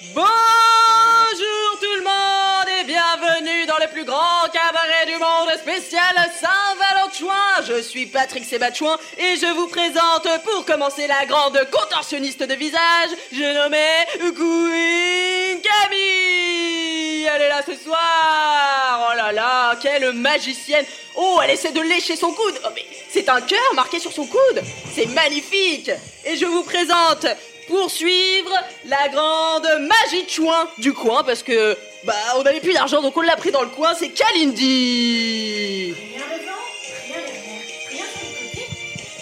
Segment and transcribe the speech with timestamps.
[0.00, 7.64] Bonjour tout le monde et bienvenue dans le plus grand cabaret du monde spécial Saint-Valentin.
[7.66, 13.10] Je suis Patrick Sébatchouin et je vous présente pour commencer la grande contorsionniste de visage,
[13.32, 17.24] je nommais Queen Camille.
[17.24, 19.10] Elle est là ce soir.
[19.10, 20.86] Oh là là, quelle magicienne.
[21.16, 22.60] Oh, elle essaie de lécher son coude.
[22.64, 24.62] Oh mais c'est un cœur marqué sur son coude.
[24.94, 25.90] C'est magnifique.
[26.24, 27.26] Et je vous présente
[27.68, 28.52] pour suivre
[28.86, 33.16] la grande magie de chouin du coin parce que bah on n'avait plus d'argent donc
[33.16, 35.94] on l'a pris dans le coin, c'est Kalindi.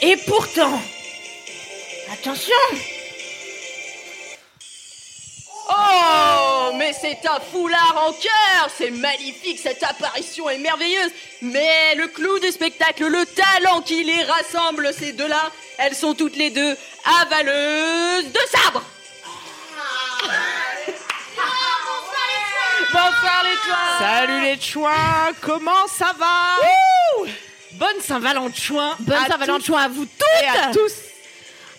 [0.02, 0.80] Et pourtant,
[2.12, 2.54] attention,
[5.68, 8.70] Oh, mais c'est un foulard en cœur.
[8.76, 11.10] C'est magnifique, cette apparition est merveilleuse.
[11.42, 16.36] Mais le clou du spectacle, le talent qui les rassemble, ces deux-là, elles sont toutes
[16.36, 16.76] les deux
[17.22, 18.82] avaleuses de sabre.
[22.92, 27.26] Bonsoir les toits salut les chouins, comment ça va?
[27.72, 28.96] Bonne Saint-Valentin.
[29.00, 31.05] Bonne à Saint-Valentin à vous tous et à toutes tous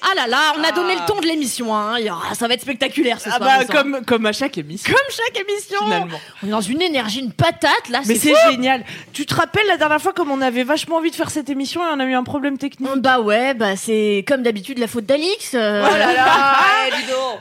[0.02, 1.02] Ah là là, on a donné Ah.
[1.02, 1.96] le ton de l'émission, hein.
[2.34, 3.60] Ça va être spectaculaire ce Ah soir.
[3.60, 6.20] bah comme, comme à chaque émission Comme chaque émission finalement.
[6.44, 8.84] On est dans une énergie, une patate là, Mais c'est génial.
[9.14, 11.82] Tu te rappelles la dernière fois comme on avait vachement envie de faire cette émission
[11.82, 12.90] et on a eu un problème technique?
[12.98, 15.52] Bah ouais, bah c'est comme d'habitude la faute d'Alix.
[15.54, 16.56] euh, Oh là là
[17.10, 17.40] donc.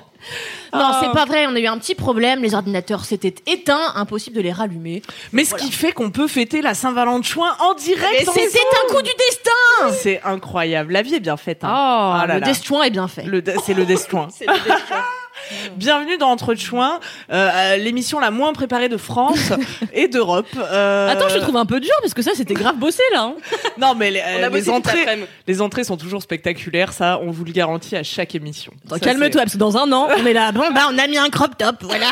[0.72, 1.00] Non, Ah.
[1.02, 4.42] c'est pas vrai, on a eu un petit problème, les ordinateurs s'étaient éteints, impossible de
[4.42, 5.00] les rallumer.
[5.32, 8.28] Mais ce qui fait qu'on peut fêter la Saint-Valentin en direct.
[8.28, 10.92] En c'est- C'était un coup du destin C'est incroyable.
[10.92, 11.60] La vie est bien faite.
[11.62, 12.19] Oh, hein.
[12.22, 12.47] Ah là le là.
[12.47, 13.22] destin est bien fait.
[13.22, 14.28] Le de- C'est le destin.
[14.36, 15.02] C'est le destin.
[15.77, 16.98] Bienvenue dans Entre Chouins,
[17.33, 19.53] euh, l'émission la moins préparée de France
[19.93, 20.47] et d'Europe.
[20.56, 23.23] Euh, Attends, je te trouve un peu dur parce que ça c'était grave bossé là.
[23.23, 23.34] hein.
[23.78, 25.06] Non, mais les, euh, les entrées,
[25.47, 26.93] les entrées sont toujours spectaculaires.
[26.93, 28.73] Ça, on vous le garantit à chaque émission.
[29.01, 30.53] Calme-toi parce que dans un an, on est là.
[30.53, 32.06] Bon bah on a mis un crop top, voilà.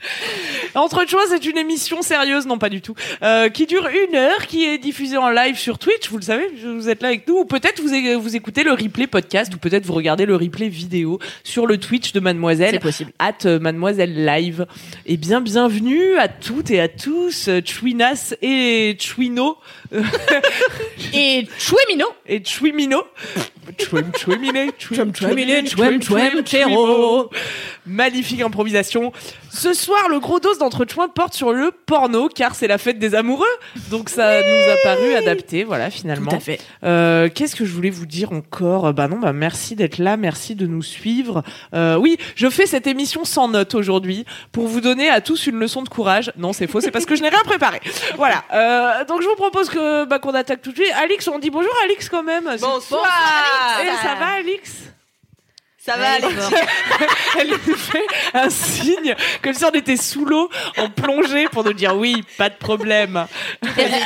[0.74, 4.46] Entre Chouins, c'est une émission sérieuse, non pas du tout, euh, qui dure une heure,
[4.46, 6.08] qui est diffusée en live sur Twitch.
[6.10, 7.38] Vous le savez, vous êtes là avec nous.
[7.38, 11.18] Ou peut-être vous, vous écoutez le replay podcast, ou peut-être vous regardez le replay vidéo
[11.44, 12.72] sur le Twitch de Mademoiselle.
[12.72, 13.12] C'est possible.
[13.18, 14.66] at euh, Mademoiselle Live.
[15.06, 19.56] Et bien, bienvenue à toutes et à tous, euh, Chouinas et Chouino,
[21.14, 22.06] Et Chouemino.
[22.26, 23.02] et Chouimino.
[23.78, 27.30] Chouim, chouimine, chouim, chouimine, chouim, chouim, chouim, chouim, chéro.
[27.86, 29.12] Magnifique improvisation.
[29.50, 33.14] Ce soir, le gros dos d'entre porte sur le porno, car c'est la fête des
[33.14, 33.46] amoureux.
[33.90, 36.30] Donc ça nous a paru adapté, voilà, finalement.
[36.30, 36.60] Tout à fait.
[36.84, 38.92] Euh, Qu'est-ce que je voulais vous dire encore?
[38.92, 41.42] Bah non, bah merci d'être là, merci de nous suivre.
[41.74, 45.58] Euh, oui, je fais cette émission sans notes aujourd'hui pour vous donner à tous une
[45.58, 46.32] leçon de courage.
[46.36, 47.80] Non, c'est faux, c'est parce que je n'ai rien préparé.
[48.16, 48.44] Voilà.
[48.52, 50.92] Euh, donc je vous propose que bah, qu'on attaque tout de suite.
[51.02, 52.44] Alix, on dit bonjour Alix quand même.
[52.60, 53.06] Bonsoir,
[53.78, 53.96] Alix.
[54.02, 54.88] ça va Alix?
[55.88, 56.34] Ça va Alex
[57.40, 61.72] Elle nous fait un signe comme si on était sous l'eau en plongée pour nous
[61.72, 63.26] dire oui, pas de problème.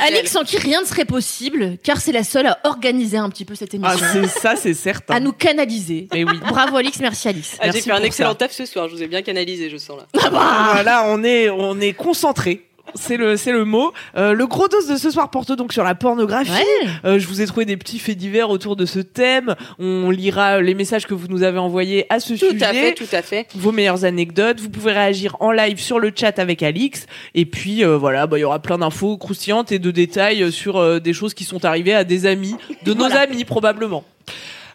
[0.05, 3.45] Alix sans qui rien ne serait possible, car c'est la seule à organiser un petit
[3.45, 5.15] peu cette Ah, émission, c'est ça, c'est certain.
[5.15, 6.07] à nous canaliser.
[6.13, 6.39] Mais oui.
[6.47, 7.57] Bravo Alix, merci Alix.
[7.59, 8.35] Ah, J'ai fait un excellent ça.
[8.35, 10.29] taf ce soir, je vous ai bien canalisé, je sens là.
[10.29, 12.65] Voilà, on est, on est concentré.
[12.95, 13.91] C'est le, c'est le mot.
[14.17, 16.51] Euh, le gros dos de ce soir porte donc sur la pornographie.
[16.51, 16.89] Ouais.
[17.05, 19.55] Euh, je vous ai trouvé des petits faits divers autour de ce thème.
[19.79, 22.63] On lira les messages que vous nous avez envoyés à ce Tout sujet.
[22.63, 23.47] à fait, tout à fait.
[23.55, 24.59] Vos meilleures anecdotes.
[24.59, 27.07] Vous pouvez réagir en live sur le chat avec Alix.
[27.33, 30.77] Et puis euh, voilà, bah, il y aura plein d'infos croustillantes et de détails sur
[30.77, 32.55] euh, des choses qui sont arrivées à des amis,
[32.85, 34.03] de nos amis probablement.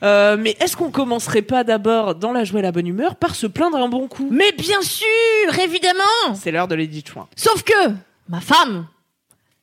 [0.03, 3.35] Euh, mais est-ce qu'on commencerait pas d'abord dans la joie et la bonne humeur par
[3.35, 4.29] se plaindre un bon coup?
[4.31, 5.05] Mais bien sûr,
[5.63, 7.27] évidemment C'est l'heure de Lady Chouin.
[7.37, 7.91] Sauf que,
[8.29, 8.87] ma femme,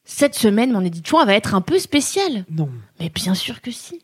[0.03, 2.45] cette semaine, mon édition va être un peu spéciale.
[2.51, 2.69] Non.
[2.99, 4.01] Mais bien sûr que si.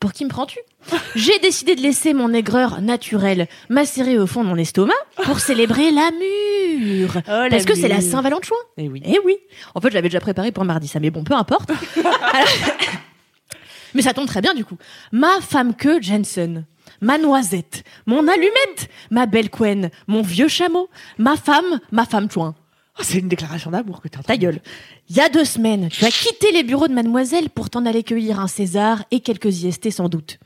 [0.00, 0.58] Pour qui me prends-tu?
[1.14, 4.92] J'ai décidé de laisser mon aigreur naturelle macérer au fond de mon estomac
[5.24, 7.10] pour célébrer l'amour.
[7.16, 8.00] Oh, Parce que c'est la.
[8.02, 8.54] Saint-Valentin.
[8.76, 9.02] Eh oui.
[9.06, 9.36] Eh oui.
[9.74, 11.70] En fait, je l'avais déjà préparé pour mardi, ça, mais bon, peu importe.
[11.96, 12.48] Alors-
[13.94, 14.76] mais ça tombe très bien, du coup.
[15.12, 16.64] Ma femme que Jensen.
[17.00, 20.88] Ma noisette, mon allumette, ma belle Quen, mon vieux chameau,
[21.18, 22.54] ma femme, ma femme chouin.
[22.98, 24.22] Oh, c'est une déclaration d'amour que t'as.
[24.22, 24.60] Ta gueule.
[25.10, 28.02] Il y a deux semaines, tu as quitté les bureaux de mademoiselle pour t'en aller
[28.02, 30.38] cueillir un César et quelques IST sans doute.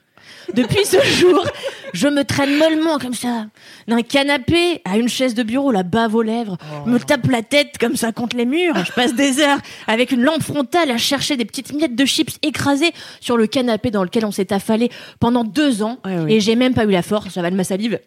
[0.54, 1.44] Depuis ce jour,
[1.92, 3.46] je me traîne mollement comme ça,
[3.88, 6.56] d'un canapé à une chaise de bureau, la bave aux lèvres,
[6.86, 10.22] me tape la tête comme ça contre les murs, je passe des heures avec une
[10.22, 14.24] lampe frontale à chercher des petites miettes de chips écrasées sur le canapé dans lequel
[14.24, 14.90] on s'est affalé
[15.20, 16.34] pendant deux ans, Ouais, oui.
[16.34, 17.98] et j'ai même pas eu la force, j'avale ma salive,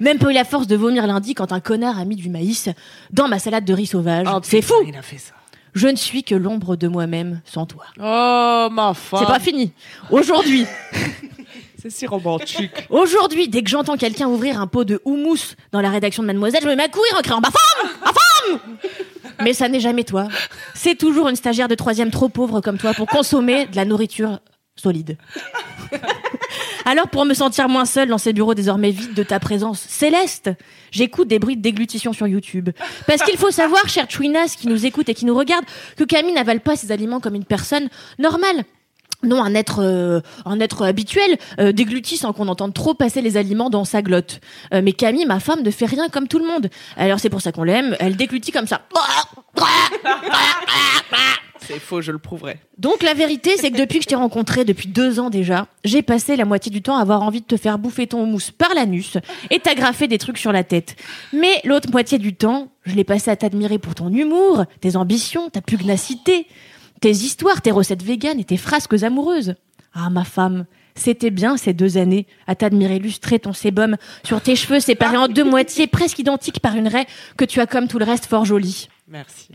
[0.00, 2.68] même pas eu la force de vomir lundi quand un connard a mis du maïs
[3.12, 4.26] dans ma salade de riz sauvage.
[4.32, 4.74] Oh, c'est fou.
[4.86, 5.32] Il a fait ça.
[5.78, 7.84] Je ne suis que l'ombre de moi-même sans toi.
[7.98, 9.20] Oh, ma femme.
[9.20, 9.72] C'est pas fini.
[10.10, 10.66] Aujourd'hui,
[11.80, 12.72] C'est si romantique.
[12.90, 16.62] Aujourd'hui, dès que j'entends quelqu'un ouvrir un pot de houmous dans la rédaction de Mademoiselle,
[16.64, 18.78] je me mets à courir en criant Ma femme Ma femme
[19.44, 20.26] Mais ça n'est jamais toi.
[20.74, 24.40] C'est toujours une stagiaire de troisième trop pauvre comme toi pour consommer de la nourriture
[24.74, 25.16] solide.
[26.90, 30.50] Alors, pour me sentir moins seule dans ces bureaux désormais vides de ta présence céleste,
[30.90, 32.70] j'écoute des bruits de déglutition sur YouTube.
[33.06, 35.66] Parce qu'il faut savoir, chère Chouinas qui nous écoute et qui nous regarde,
[35.98, 38.64] que Camille n'avale pas ses aliments comme une personne normale.
[39.24, 43.36] Non, un être, euh, un être habituel euh, déglutit sans qu'on entende trop passer les
[43.36, 44.40] aliments dans sa glotte.
[44.72, 46.68] Euh, mais Camille, ma femme, ne fait rien comme tout le monde.
[46.96, 47.96] Alors c'est pour ça qu'on l'aime.
[47.98, 48.82] Elle déglutit comme ça.
[51.60, 52.60] C'est faux, je le prouverai.
[52.78, 56.02] Donc la vérité, c'est que depuis que je t'ai rencontré, depuis deux ans déjà, j'ai
[56.02, 58.72] passé la moitié du temps à avoir envie de te faire bouffer ton mousse par
[58.74, 59.18] l'anus
[59.50, 60.96] et t'agrafer des trucs sur la tête.
[61.32, 65.50] Mais l'autre moitié du temps, je l'ai passé à t'admirer pour ton humour, tes ambitions,
[65.50, 66.46] ta pugnacité,
[67.00, 69.54] tes histoires, tes recettes véganes et tes frasques amoureuses.
[69.94, 74.56] Ah ma femme, c'était bien ces deux années à t'admirer lustrer ton sébum sur tes
[74.56, 77.06] cheveux séparés en deux moitiés presque identiques par une raie
[77.36, 78.88] que tu as comme tout le reste fort jolie.
[79.10, 79.48] Merci.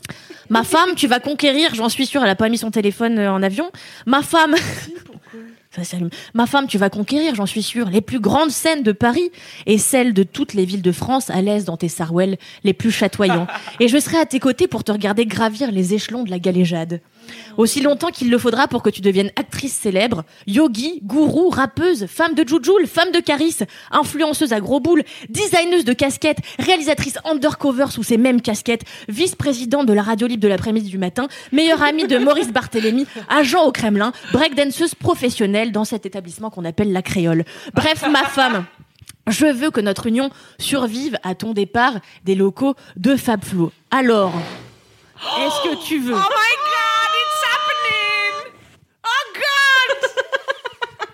[0.49, 3.31] Ma femme, tu vas conquérir, j'en suis sûre, elle a pas mis son téléphone euh,
[3.31, 3.69] en avion.
[4.07, 4.55] Ma femme.
[5.75, 6.09] Ça s'allume.
[6.35, 9.31] Ma femme, tu vas conquérir, j'en suis sûre, les plus grandes scènes de Paris
[9.65, 12.91] et celles de toutes les villes de France à l'aise dans tes sarouels les plus
[12.91, 13.47] chatoyants.
[13.79, 17.01] Et je serai à tes côtés pour te regarder gravir les échelons de la galéjade.
[17.57, 22.33] Aussi longtemps qu'il le faudra pour que tu deviennes actrice célèbre, yogi, gourou, rappeuse, femme
[22.33, 23.57] de Jujul, femme de Caris,
[23.91, 29.93] influenceuse à gros boules, designeuse de casquettes, réalisatrice undercover sous ces mêmes casquettes, vice-présidente de
[29.93, 34.13] la radio libre de l'après-midi du matin, meilleure amie de Maurice Barthélémy, agent au Kremlin,
[34.31, 37.45] breakdanceuse professionnelle dans cet établissement qu'on appelle la créole.
[37.73, 38.65] Bref, ma femme.
[39.27, 41.93] Je veux que notre union survive à ton départ
[42.25, 43.71] des locaux de Fab Flo.
[43.89, 44.33] Alors,
[45.37, 46.13] est-ce que tu veux?
[46.13, 48.51] Oh my god, it's happening!
[49.05, 51.09] Oh god!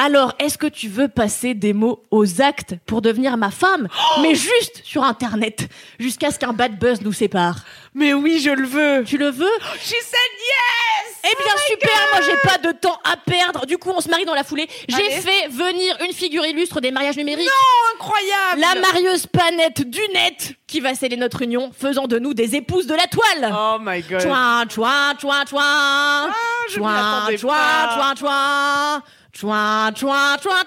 [0.00, 3.88] Alors, est-ce que tu veux passer des mots aux actes pour devenir ma femme,
[4.22, 5.68] mais juste sur Internet,
[5.98, 7.64] jusqu'à ce qu'un bad buzz nous sépare
[7.94, 9.02] Mais oui, je le veux.
[9.04, 9.50] Tu le veux?
[9.80, 11.16] She said yes!
[11.24, 13.66] Eh bien super, moi j'ai pas de temps à perdre.
[13.66, 14.68] Du coup, on se marie dans la foulée.
[14.88, 17.48] J'ai fait venir une figure illustre des mariages numériques.
[17.96, 18.60] Incroyable!
[18.60, 22.86] La marieuse panette du net qui va sceller notre union, faisant de nous des épouses
[22.86, 23.52] de la toile.
[23.52, 24.20] Oh my god.
[24.20, 25.62] Chouin, chouin, chouin, chouin.
[25.64, 26.34] Ah,
[26.68, 28.14] je Chouin, chouin, chouin, chouin.
[28.14, 29.02] Chouin,
[29.38, 30.64] chouin, chouin, chouin,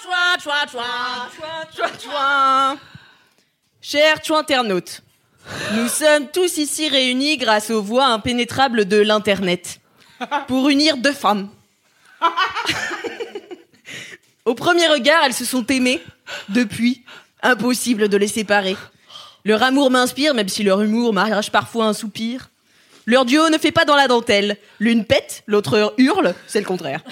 [0.00, 1.28] chouin, chouin, chouin.
[1.74, 2.78] Chouin, chouin.
[3.80, 5.02] Chers chouinternautes,
[5.74, 9.80] nous sommes tous ici réunis grâce aux voies impénétrables de l'Internet
[10.46, 11.48] pour unir deux femmes.
[14.44, 16.00] Au premier regard, elles se sont aimées.
[16.48, 17.04] Depuis,
[17.42, 18.76] impossible de les séparer.
[19.44, 22.50] Leur amour m'inspire, même si leur humour m'arrache parfois un soupir.
[23.06, 24.56] Leur duo ne fait pas dans la dentelle.
[24.80, 27.02] L'une pète, l'autre hurle, c'est le contraire.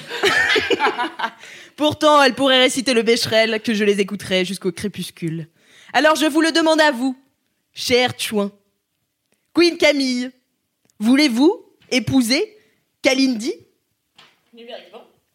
[1.77, 5.49] Pourtant, elles pourraient réciter le Becherel, que je les écouterai jusqu'au crépuscule.
[5.93, 7.17] Alors je vous le demande à vous,
[7.73, 8.51] cher Chouin.
[9.55, 10.31] Queen Camille,
[10.99, 12.57] voulez-vous épouser
[13.03, 13.55] Kalindi?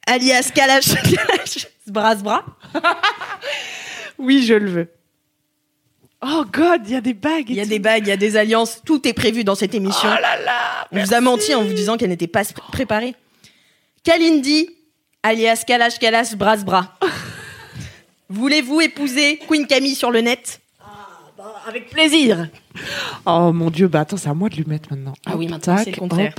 [0.05, 2.45] Alias Kalash, Kalash Brasbra
[4.17, 4.87] Oui, je le veux.
[6.21, 7.49] Oh god, il y a des bagues.
[7.49, 9.73] Il y a des bagues, il y a des alliances, tout est prévu dans cette
[9.73, 10.09] émission.
[10.11, 10.87] Oh là là.
[10.91, 13.15] On vous a menti en vous disant qu'elle n'était pas pr- préparée.
[14.03, 14.69] Kalindi,
[15.23, 16.97] alias Kalash Kalash Brasbra.
[18.29, 20.59] Voulez-vous épouser Queen Camille sur le net?
[21.67, 22.49] Avec plaisir.
[23.25, 25.13] Oh mon dieu, bah attends, c'est à moi de lui mettre maintenant.
[25.25, 26.33] Ah oui, maintenant, c'est le contraire.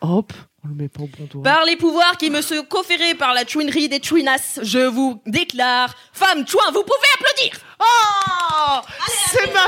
[0.00, 0.32] Hop, hop,
[0.64, 1.42] on le met pas au bon doigt.
[1.42, 5.94] Par les pouvoirs qui me sont conférés par la chouinerie des chouinas, je vous déclare,
[6.12, 8.80] femme chouin, vous pouvez applaudir Oh
[9.30, 9.60] C'est ma...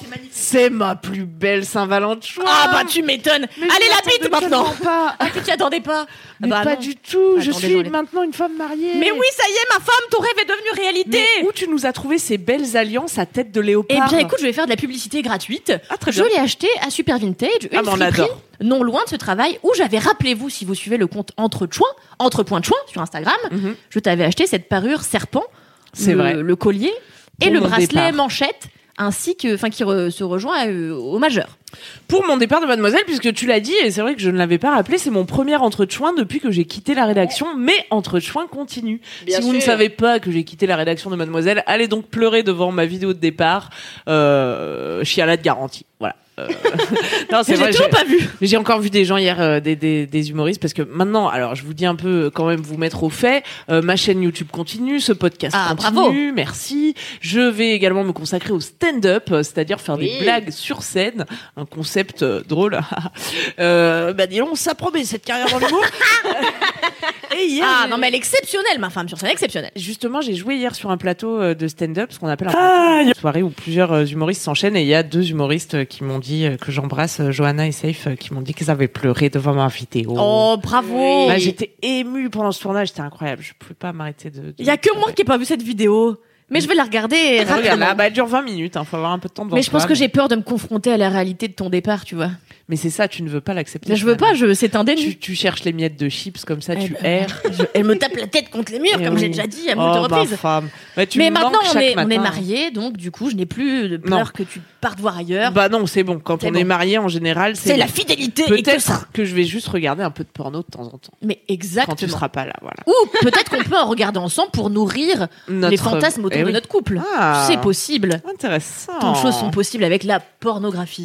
[0.00, 0.30] c'est magnifique.
[0.32, 2.42] C'est ma plus belle Saint-Valentin.
[2.46, 3.44] Ah bah tu m'étonnes.
[3.56, 4.64] Allez la bite maintenant.
[4.82, 5.16] pas.
[5.18, 6.06] Ah tu t'y attendais pas.
[6.40, 6.80] Mais bah pas non.
[6.80, 7.36] du tout.
[7.38, 8.94] Je Attendez, suis maintenant une femme mariée.
[8.96, 11.22] Mais oui, ça y est, ma femme, ton rêve est devenu réalité.
[11.40, 14.18] Mais où tu nous as trouvé ces belles alliances à tête de léopard Eh bien,
[14.18, 15.72] écoute, je vais faire de la publicité gratuite.
[15.90, 18.40] Ah, très je l'ai acheté à Super Vintage, une Ah, on adore.
[18.60, 21.86] non loin de ce travail où j'avais, rappelez-vous, si vous suivez le compte Entre Chouin,
[22.18, 23.74] Entre Point Chouin sur Instagram, Mhm.
[23.90, 25.44] je t'avais acheté cette parure serpent,
[25.92, 26.34] C'est le, vrai.
[26.34, 26.92] le collier
[27.40, 28.12] et le bracelet départ.
[28.12, 28.68] manchette,
[28.98, 31.58] ainsi que, enfin, qui re- se rejoint euh, au majeur.
[32.06, 34.38] Pour mon départ de Mademoiselle, puisque tu l'as dit, et c'est vrai que je ne
[34.38, 38.46] l'avais pas rappelé, c'est mon premier entrechoin depuis que j'ai quitté la rédaction, mais entrechoin
[38.46, 39.00] continue.
[39.26, 42.06] Bien si vous ne savez pas que j'ai quitté la rédaction de Mademoiselle, allez donc
[42.06, 43.70] pleurer devant ma vidéo de départ,
[44.08, 45.84] euh, chialade garantie.
[45.98, 46.14] Voilà.
[46.38, 46.48] Euh,
[47.32, 47.70] non, c'est J'ai vrai.
[47.70, 48.28] toujours j'ai- pas vu.
[48.40, 51.54] J'ai encore vu des gens hier, euh, des, des, des humoristes, parce que maintenant, alors
[51.54, 54.20] je vous dis un peu euh, quand même vous mettre au fait, euh, ma chaîne
[54.22, 56.94] YouTube continue, ce podcast Ah, continue, merci.
[57.20, 60.10] Je vais également me consacrer au stand-up, c'est-à-dire faire Oui.
[60.18, 61.24] des blagues sur scène,
[61.56, 62.80] un concept drôle.
[63.58, 65.84] bah dis donc, ça promet cette carrière dans l'humour.
[67.36, 69.72] Et hier, Ah non mais elle est exceptionnelle ma femme sur scène exceptionnelle.
[69.76, 73.10] Justement, j'ai joué hier sur un plateau de stand-up, ce qu'on appelle un Ah, plateau
[73.10, 76.46] de soirée où plusieurs humoristes s'enchaînent et il y a deux humoristes qui m'ont dit
[76.46, 79.54] euh, que j'embrasse, euh, Johanna et Safe, euh, qui m'ont dit qu'ils avaient pleuré devant
[79.54, 80.14] ma vidéo.
[80.18, 81.28] Oh bravo.
[81.28, 83.42] Bah, j'étais émue pendant ce tournage, c'était incroyable.
[83.42, 84.54] Je pouvais pas m'arrêter de.
[84.58, 86.16] Il y a que moi qui ai pas vu cette vidéo.
[86.50, 88.96] Mais je vais la regarder Ah, Regarde, là, bah, elle dure 20 minutes, hein, faut
[88.96, 90.98] avoir un peu de temps mais je pense que j'ai peur de me confronter à
[90.98, 92.30] la réalité de ton départ, tu vois.
[92.68, 93.94] Mais c'est ça, tu ne veux pas l'accepter.
[93.94, 95.02] Je veux pas, je c'est un déni.
[95.02, 97.42] Tu, tu cherches les miettes de chips comme ça, Eh tu ben, erres.
[97.52, 99.20] Je- elle me tape la tête contre les murs, Eh comme oui.
[99.20, 100.34] j'ai déjà dit à Oh, reprises.
[100.36, 100.70] femme.
[100.96, 103.44] Bah, tu Mais me maintenant, on est, on est mariés, donc du coup, je n'ai
[103.44, 104.24] plus de peur Non.
[104.24, 105.52] que tu partes voir ailleurs.
[105.52, 106.18] Bah non, c'est bon.
[106.18, 106.58] Quand on bon.
[106.58, 109.02] est marié, en général, c'est la fidélité que Peut-être ça.
[109.12, 111.12] que je vais juste regarder un peu de porno de temps en temps.
[111.22, 112.10] Mais Quand tu exactement.
[112.12, 112.76] seras pas là, voilà.
[112.86, 116.68] Ou peut-être qu'on peut en regarder ensemble pour nourrir les fantasmes autour Eh de notre
[116.68, 116.98] couple.
[117.14, 117.44] Ah.
[117.46, 118.22] C'est possible.
[118.32, 118.92] Intéressant.
[119.00, 121.04] Tant de choses sont possibles avec la pornographie.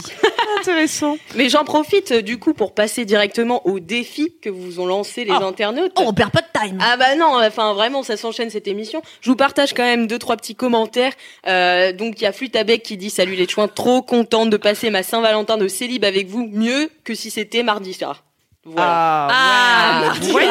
[0.59, 1.17] Intéressant.
[1.35, 5.25] Mais j'en profite euh, du coup pour passer directement au défi que vous ont lancé
[5.25, 5.43] les Oh.
[5.43, 5.91] internautes.
[5.97, 6.77] Oh, on perd pas de time.
[6.81, 9.01] Ah bah non, enfin vraiment, ça s'enchaîne cette émission.
[9.21, 11.13] Je vous partage quand même deux trois petits commentaires.
[11.47, 14.89] Euh, donc il y a Flutabec qui dit salut les chouins, trop contente de passer
[14.89, 18.23] ma Saint-Valentin de célib avec vous, mieux que si c'était mardi soir.
[18.65, 19.27] Voilà.
[19.31, 20.31] Ah, Ah, ouais.
[20.31, 20.49] voyez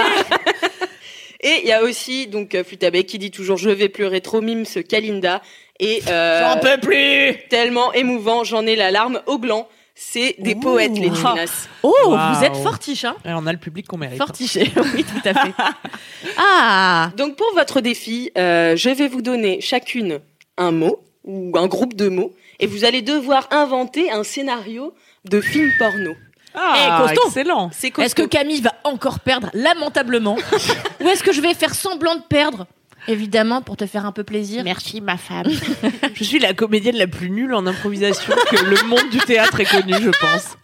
[1.40, 4.40] Et il y a aussi donc euh, Flutabec qui dit toujours je vais pleurer trop
[4.40, 5.40] mime ce Kalinda
[5.78, 7.36] et euh, J'en peux plus.
[7.48, 9.68] tellement émouvant, j'en ai la larme au gland.
[10.00, 10.60] C'est des Ouh.
[10.60, 11.66] poètes les Chinas.
[11.82, 11.92] Oh,
[12.32, 14.16] vous êtes fortiche, hein Et on a le public qu'on mérite.
[14.18, 15.52] Fortiché, oui, tout à fait.
[16.38, 20.20] Ah Donc pour votre défi, euh, je vais vous donner chacune
[20.56, 25.40] un mot ou un groupe de mots et vous allez devoir inventer un scénario de
[25.40, 26.12] film porno.
[26.54, 27.26] Ah, Eh, costaud.
[27.28, 27.70] excellent.
[27.98, 28.22] Est-ce que.
[28.22, 30.36] Camille va encore perdre lamentablement
[31.00, 32.66] Ou est-ce que je vais faire semblant de perdre
[33.08, 34.62] Évidemment, pour te faire un peu plaisir.
[34.64, 35.46] Merci ma femme.
[36.14, 39.64] je suis la comédienne la plus nulle en improvisation que le monde du théâtre ait
[39.64, 40.56] connue, je pense.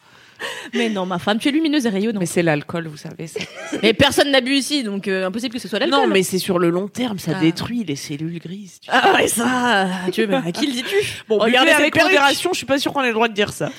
[0.74, 2.20] Mais non, ma femme, tu es lumineuse et rayonnante.
[2.20, 3.28] Mais c'est l'alcool, vous savez.
[3.28, 3.40] ça.
[3.82, 6.00] Mais personne n'a bu ici, donc euh, impossible que ce soit l'alcool.
[6.00, 7.40] Non, mais c'est sur le long terme, ça Ah.
[7.40, 8.78] détruit les cellules grises.
[8.82, 8.90] tu.
[8.92, 10.96] Ah ouais, ça Dieu, mais à qui le dis-tu?
[11.28, 13.70] Bon, Regardez avec modération, je suis pas sûre qu'on ait le droit de dire ça.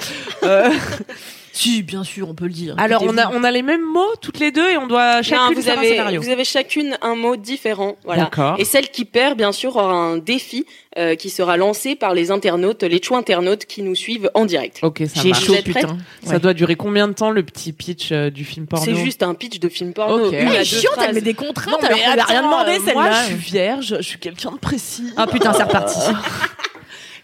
[0.43, 0.69] Euh,
[1.57, 2.75] Si, bien sûr, on peut le dire.
[2.77, 5.21] alors, on a, on a les mêmes mots, toutes les deux, et on doit Non,
[5.23, 6.21] chacune vous faire un avez, scénario.
[6.21, 7.95] vous avez chacune un mot différent.
[8.03, 8.23] Voilà.
[8.23, 8.55] D'accord.
[8.59, 10.65] Et celle qui perd, bien sûr, aura un défi
[10.97, 14.79] euh, qui sera lancé par les internautes, les chou internautes qui nous suivent en direct.
[14.81, 15.45] Ok, ça J'ai marche.
[15.45, 15.97] chaud, putain.
[16.25, 19.23] Ça doit durer combien de temps le petit pitch euh, du film porno C'est juste
[19.23, 20.25] un pitch de film porno.
[20.27, 20.33] Ok.
[20.33, 22.41] Une Elle est chiante, elle met des contraintes Non, alors mais qu'on lui a rien
[22.43, 23.21] demandé, euh, Moi, celle-là.
[23.21, 25.13] je suis vierge, je suis quelqu'un de précis.
[25.15, 25.99] Ah putain, c'est reparti.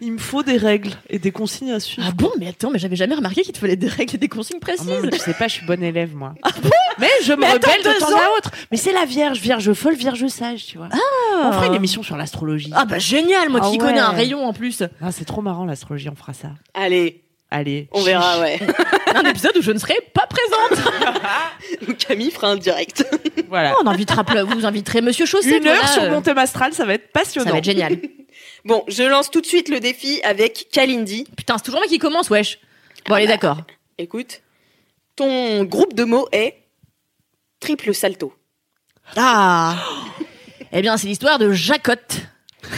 [0.03, 2.07] Il me faut des règles et des consignes à suivre.
[2.09, 4.27] Ah bon, mais attends, mais j'avais jamais remarqué qu'il te fallait des règles et des
[4.27, 4.87] consignes Ah précises.
[4.87, 6.33] non, mais tu sais pas, je suis bonne élève, moi.
[6.97, 8.49] mais je me Mais attends, rebelle de temps à autre.
[8.71, 10.89] Mais c'est la vierge, vierge folle, vierge sage, tu vois.
[11.43, 12.71] On fera une émission sur l'astrologie.
[12.75, 13.77] Ah bah génial, moi Ah qui ouais.
[13.77, 14.81] connais un rayon en plus.
[15.01, 16.49] Ah, c'est trop marrant, l'astrologie, on fera ça.
[16.73, 17.87] Allez, Allez.
[17.91, 18.59] on verra, ouais.
[19.15, 20.83] Un épisode où je ne serai pas présente.
[21.87, 23.05] Donc Camille fera un direct.
[23.49, 23.75] Voilà.
[23.77, 25.57] Oh, on invitera, vous inviterez Monsieur Chausset.
[25.57, 27.45] Une heure voilà, sur mon thème astral, ça va être passionnant.
[27.47, 27.97] Ça va être génial.
[28.63, 31.25] Bon, je lance tout de suite le défi avec Kalindi.
[31.35, 32.59] Putain, c'est toujours moi qui commence, wesh.
[33.07, 33.57] Bon, allez, d'accord.
[33.97, 34.41] Écoute,
[35.15, 36.57] ton groupe de mots est
[37.59, 38.33] triple salto.
[39.15, 39.75] Ah
[40.71, 42.17] Eh bien, c'est l'histoire de Jacotte.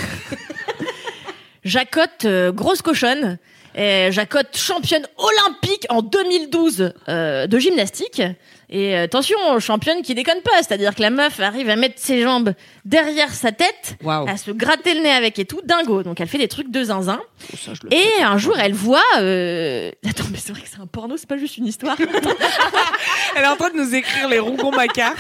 [1.64, 3.38] Jacotte, euh, grosse cochonne.
[3.76, 8.22] Et Jacotte, championne olympique en 2012 euh, de gymnastique.
[8.70, 10.52] Et euh, attention, championne qui déconne pas.
[10.58, 12.54] C'est-à-dire que la meuf arrive à mettre ses jambes
[12.86, 14.28] derrière sa tête, Waouh.
[14.28, 16.02] à se gratter le nez avec et tout, dingo.
[16.04, 17.20] Donc elle fait des trucs de zinzin.
[17.58, 18.24] Ça, le Et fais.
[18.24, 19.02] un jour, elle voit...
[19.20, 21.98] euh, Attends, mais c'est vrai que c'est un porno, c'est pas juste une histoire.
[23.36, 25.14] Elle est en train de nous écrire les rougons macards.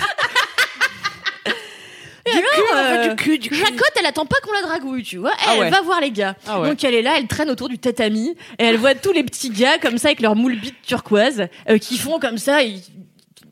[2.25, 3.55] Du cul, fait euh, du cul, du cul.
[3.55, 5.31] Jacotte, elle attend pas qu'on la dragouille, tu vois.
[5.43, 5.69] Elle, Ah ouais.
[5.69, 6.35] va voir les gars.
[6.47, 6.69] Ah ouais.
[6.69, 9.49] Donc elle est là, elle traîne autour du tatami et elle voit tous les petits
[9.49, 12.81] gars comme ça avec leurs moules bites turquoises euh, qui font comme ça ils-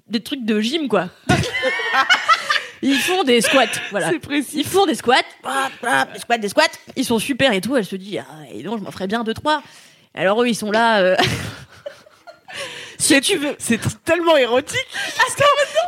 [0.07, 1.09] des trucs de gym quoi.
[2.83, 4.09] Ils font des squats, voilà.
[4.09, 4.57] C'est précis.
[4.61, 5.51] Ils font des squats, hop,
[5.83, 6.63] hop, des squats, des squats.
[6.95, 7.77] Ils sont super et tout.
[7.77, 9.61] Elle se dit, ah, et donc je m'en ferais bien deux trois.
[10.15, 10.99] Alors eux, ils sont là.
[11.01, 11.15] euh,
[12.97, 13.55] Si tu veux.
[13.59, 14.85] C'est tellement érotique.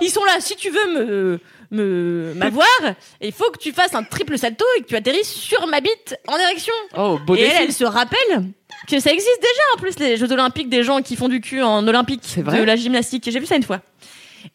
[0.01, 0.33] Ils sont là.
[0.39, 1.39] Si tu veux me
[1.73, 2.67] me m'avoir,
[3.21, 6.15] il faut que tu fasses un triple salto et que tu atterrisses sur ma bite
[6.27, 6.73] en érection.
[6.97, 7.63] Oh, beau Et elle, défi.
[7.63, 8.51] elle se rappelle
[8.87, 11.61] que ça existe déjà en plus les Jeux Olympiques des gens qui font du cul
[11.61, 13.27] en olympique vrai de la gymnastique.
[13.29, 13.81] J'ai vu ça une fois.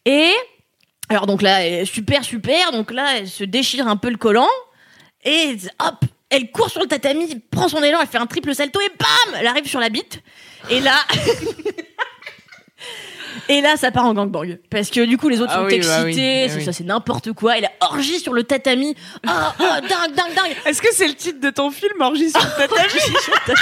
[0.05, 0.31] Et
[1.09, 4.47] alors donc là super super donc là elle se déchire un peu le collant
[5.25, 5.95] et hop
[6.29, 9.35] elle court sur le tatami, prend son élan, elle fait un triple salto et bam
[9.39, 10.21] elle arrive sur la bite
[10.69, 10.93] et là
[13.49, 14.59] Et là, ça part en gangbang.
[14.69, 16.65] Parce que du coup, les autres Ah sont oui, excités, bah oui, eh c'est oui.
[16.65, 17.57] ça, c'est n'importe quoi.
[17.57, 18.95] Et la orgie sur le tatami.
[19.25, 20.55] Ah, ah, dingue, dingue, dingue.
[20.65, 22.89] Est-ce que c'est le titre de ton film, Orgie sur le tatami?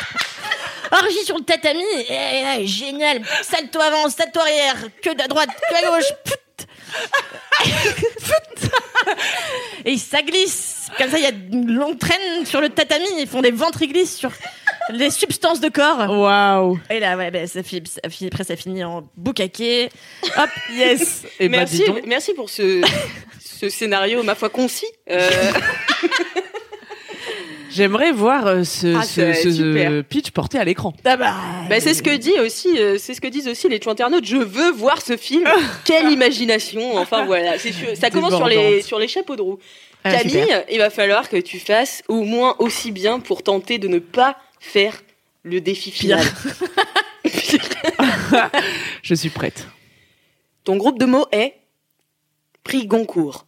[0.92, 3.22] Orgie sur le tatami, et là, génial.
[3.44, 6.14] Salto avant, salto arrière, que de droite, que à gauche.
[9.86, 10.88] Et ça glisse.
[10.98, 13.06] Comme ça, il y a une longue traîne sur le tatami.
[13.20, 14.32] Ils font des ventriglissent sur
[14.90, 16.10] les substances de corps.
[16.10, 16.80] Waouh.
[16.90, 19.90] Et là, ouais, ben, ça finit, ça finit- après, ça finit en boucaquet.
[20.38, 21.24] Hop, Yes.
[21.40, 22.00] Et bah, merci, dis donc.
[22.06, 22.82] merci pour ce,
[23.44, 24.86] ce scénario, ma foi, concis.
[25.10, 25.30] Euh,
[27.70, 30.04] J'aimerais voir euh, ce, Ah, ce, c'est ce super.
[30.06, 30.94] pitch porté à l'écran.
[31.06, 31.34] ah bah,
[31.70, 34.26] bah, c'est ce que dit aussi, euh, c'est ce que disent aussi les internautes.
[34.26, 35.44] Je veux voir ce film.
[35.84, 36.98] Quelle imagination.
[36.98, 37.90] Enfin voilà, c'est sûr.
[38.00, 38.82] Ça commence sur les Débordante.
[38.84, 39.60] sur les chapeaux de roue.
[40.06, 40.64] Ah, Camille, super.
[40.72, 44.38] il va falloir que tu fasses au moins aussi bien pour tenter de ne pas
[44.60, 45.02] faire
[45.44, 46.26] le défi final.
[49.04, 49.68] Je suis prête.
[50.64, 51.56] Ton groupe de mots est
[52.64, 53.46] prix Goncourt.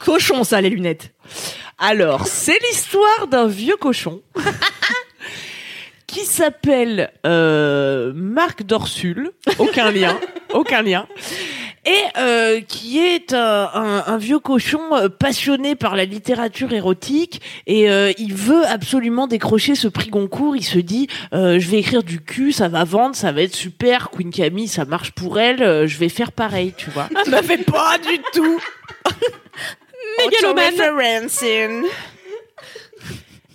[0.00, 1.14] cochon, ça, les lunettes.
[1.78, 4.22] Alors, c'est l'histoire d'un vieux cochon
[6.08, 9.30] qui s'appelle euh, Marc Dorsul.
[9.58, 10.18] Aucun lien,
[10.52, 11.06] aucun lien.
[11.90, 17.40] Et euh, qui est un, un- un vieux cochon euh, passionné par la littérature érotique
[17.66, 20.54] et euh, il veut absolument décrocher ce prix Goncourt.
[20.54, 23.54] Il se dit, euh, je vais écrire du cul, ça va vendre, ça va être
[23.54, 24.10] super.
[24.10, 27.08] Queen Camille, ça marche pour elle, euh, je vais faire pareil, tu vois.
[27.24, 28.60] Ça me fait pas du tout.
[30.18, 30.64] Mégalomane.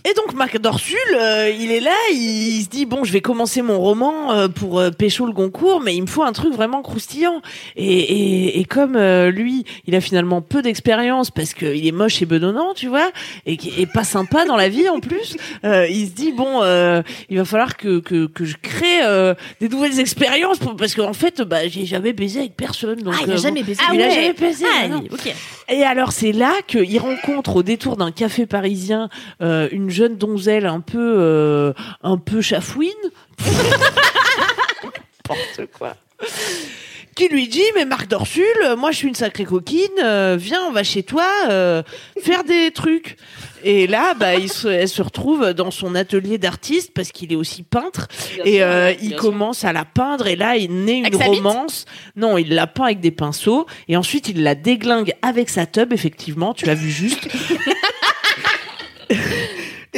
[0.05, 3.21] Et donc Marc Dorsul, euh, il est là, il, il se dit bon, je vais
[3.21, 6.53] commencer mon roman euh, pour euh, pécho le Goncourt, mais il me faut un truc
[6.53, 7.41] vraiment croustillant.
[7.77, 12.21] Et, et, et comme euh, lui, il a finalement peu d'expérience parce qu'il est moche
[12.21, 13.11] et bedonnant, tu vois,
[13.45, 17.01] et, et pas sympa dans la vie en plus, euh, il se dit bon, euh,
[17.29, 21.13] il va falloir que que, que je crée euh, des nouvelles expériences pour- parce qu'en
[21.13, 22.99] fait, bah j'ai jamais baisé avec personne.
[23.01, 23.81] Donc, Ah, il a euh, jamais baisé.
[23.93, 24.65] il a jamais baisé.
[24.83, 25.03] Ah, non.
[25.09, 25.33] ok.
[25.69, 29.07] Et alors c'est là qu'il rencontre au détour d'un café parisien
[29.41, 32.91] euh, une jeune donzelle un peu euh, un peu chafouine.
[34.83, 35.95] N'importe quoi.
[37.15, 40.61] Qui lui dit mais Marc Dorsul, euh, moi je suis une sacrée coquine, euh, viens
[40.67, 41.83] on va chez toi euh,
[42.23, 43.17] faire des trucs.
[43.63, 47.35] Et là bah il se, elle se retrouve dans son atelier d'artiste parce qu'il est
[47.35, 49.19] aussi peintre Bien et sûr, euh, il sûr.
[49.19, 51.85] commence à la peindre et là il naît une romance.
[52.15, 55.93] Non, il la peint avec des pinceaux et ensuite il la déglingue avec sa tub
[55.93, 57.27] effectivement, tu l'as vu juste.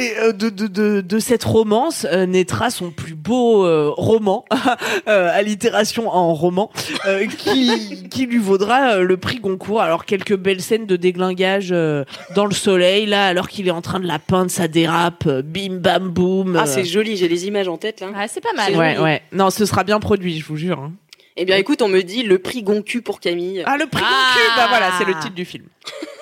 [0.06, 4.44] Et euh, de, de, de, de cette romance euh, naîtra son plus beau euh, roman,
[5.08, 6.70] euh, allitération en roman,
[7.06, 9.80] euh, qui, qui lui vaudra euh, le prix Goncourt.
[9.82, 13.82] Alors quelques belles scènes de déglingage euh, dans le soleil, là, alors qu'il est en
[13.82, 16.56] train de la peindre, ça dérape, euh, bim bam boum.
[16.56, 18.08] Ah, c'est joli, j'ai les images en tête là.
[18.14, 18.76] Ah, c'est pas mal.
[18.76, 19.04] Ouais, joli.
[19.04, 19.22] ouais.
[19.32, 20.78] Non, ce sera bien produit, je vous jure.
[20.80, 20.92] hein.
[21.38, 23.62] Eh bien, écoute, on me dit le prix Goncu pour Camille.
[23.66, 24.08] Ah, le prix Ah.
[24.34, 25.64] Goncourt, bah voilà, c'est le titre du film.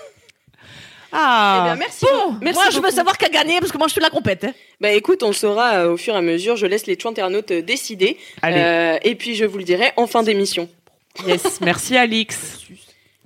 [1.17, 2.05] Ah, Eh bien, merci.
[2.11, 4.11] Bon, merci moi, je veux savoir qui a gagné parce que moi, je suis la
[4.11, 4.43] compète.
[4.45, 4.53] hein.
[4.81, 6.57] Bah écoute, on le saura euh, au fur et à mesure.
[6.57, 8.19] Je laisse les internautes euh, décider.
[8.43, 10.69] allez, Euh, et puis, je vous le dirai en fin d'émission.
[11.27, 12.59] yes, merci Alix.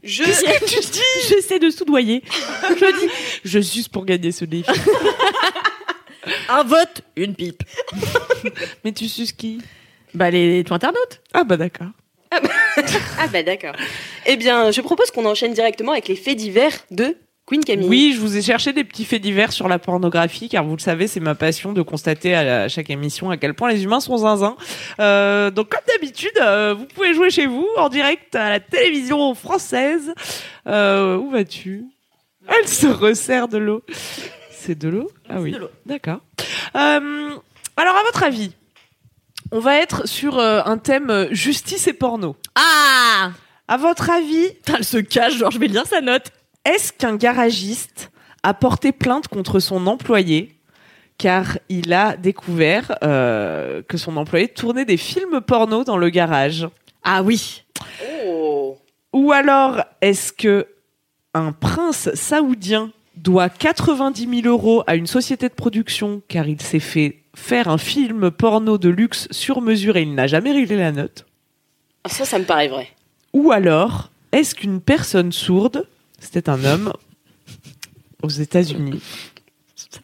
[0.02, 0.22] Je...
[0.22, 1.00] Qu'est-ce que tu dis?
[1.28, 2.22] J'essaie de soudoyer.
[2.70, 3.12] Je dis,
[3.44, 4.70] je suis pour gagner ce défi.
[6.50, 7.62] Un vote, une pipe.
[8.84, 9.58] Mais tu suces qui?
[10.14, 11.20] Bah, les toi internautes.
[11.32, 11.88] Ah bah d'accord.
[12.30, 13.74] Ah bah d'accord.
[14.26, 17.16] Eh bien, je propose qu'on enchaîne directement avec les faits divers de
[17.48, 17.88] Queen Camille.
[17.88, 20.82] Oui, je vous ai cherché des petits faits divers sur la pornographie, car vous le
[20.82, 23.84] savez, c'est ma passion de constater à, la- à chaque émission à quel point les
[23.84, 24.56] humains sont zinzins.
[25.00, 29.34] Euh, donc, comme d'habitude, euh, vous pouvez jouer chez vous, en direct à la télévision
[29.34, 30.12] française.
[30.66, 31.84] Euh, où vas-tu?
[32.46, 33.82] Elle se resserre de l'eau.
[34.50, 35.10] C'est de l'eau?
[35.30, 35.52] Ah oui.
[35.52, 35.70] de l'eau.
[35.86, 36.20] D'accord.
[36.76, 37.30] Euh,
[37.78, 38.52] alors, à votre avis,
[39.52, 42.36] on va être sur euh, un thème euh, justice et porno.
[42.56, 43.30] Ah
[43.68, 46.30] À votre avis, Putain, Elle se cache, genre, je vais lire sa note.
[46.68, 48.10] Est-ce qu'un garagiste
[48.42, 50.54] a porté plainte contre son employé
[51.16, 56.68] car il a découvert euh, que son employé tournait des films porno dans le garage?
[57.02, 57.64] Ah oui.
[58.26, 58.76] Oh.
[59.12, 60.66] Ou alors est-ce que
[61.34, 66.80] un prince saoudien doit 90 000 euros à une société de production car il s'est
[66.80, 70.92] fait faire un film porno de luxe sur mesure et il n'a jamais réglé la
[70.92, 71.24] note?
[72.04, 72.88] Ah, ça, ça me paraît vrai.
[73.32, 75.86] Ou alors, est-ce qu'une personne sourde,
[76.18, 76.92] c'était un homme
[78.22, 79.00] aux États-Unis,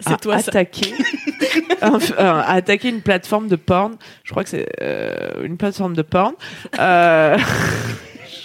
[0.07, 0.51] a C'est toi, ça.
[0.51, 0.95] attaqué,
[1.83, 5.95] un- euh, a attaqué une plateforme de porn Je crois que c'est euh, une plateforme
[5.95, 6.35] de porn
[6.79, 7.37] euh,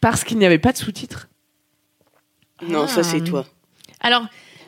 [0.00, 1.28] parce qu'il n'y avait pas de sous-titres.
[2.66, 3.26] Non, ça, c'est Ah.
[3.26, 3.46] toi.
[4.00, 4.24] Alors,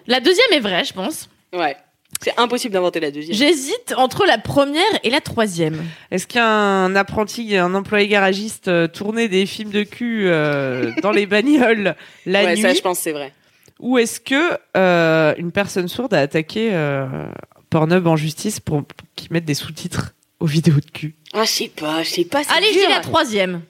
[0.07, 1.29] la deuxième est vraie, je pense.
[1.53, 1.77] Ouais.
[2.23, 3.37] C'est impossible d'inventer la deuxième.
[3.37, 5.83] J'hésite entre la première et la troisième.
[6.11, 11.27] Est-ce qu'un apprenti, un employé garagiste euh, tournait des films de cul euh, dans les
[11.27, 11.95] bagnoles
[12.27, 13.33] la ouais, nuit ça, je pense que c'est vrai.
[13.81, 17.07] Ou est-ce que euh, une personne sourde a attaqué euh,
[17.71, 21.17] Pornhub en justice pour, pour qu'ils mettent des sous-titres aux vidéos de cul?
[21.33, 22.45] Ah, je sais pas, je sais pas.
[22.45, 22.83] c'est Allez, dur.
[22.87, 23.63] dis la troisième.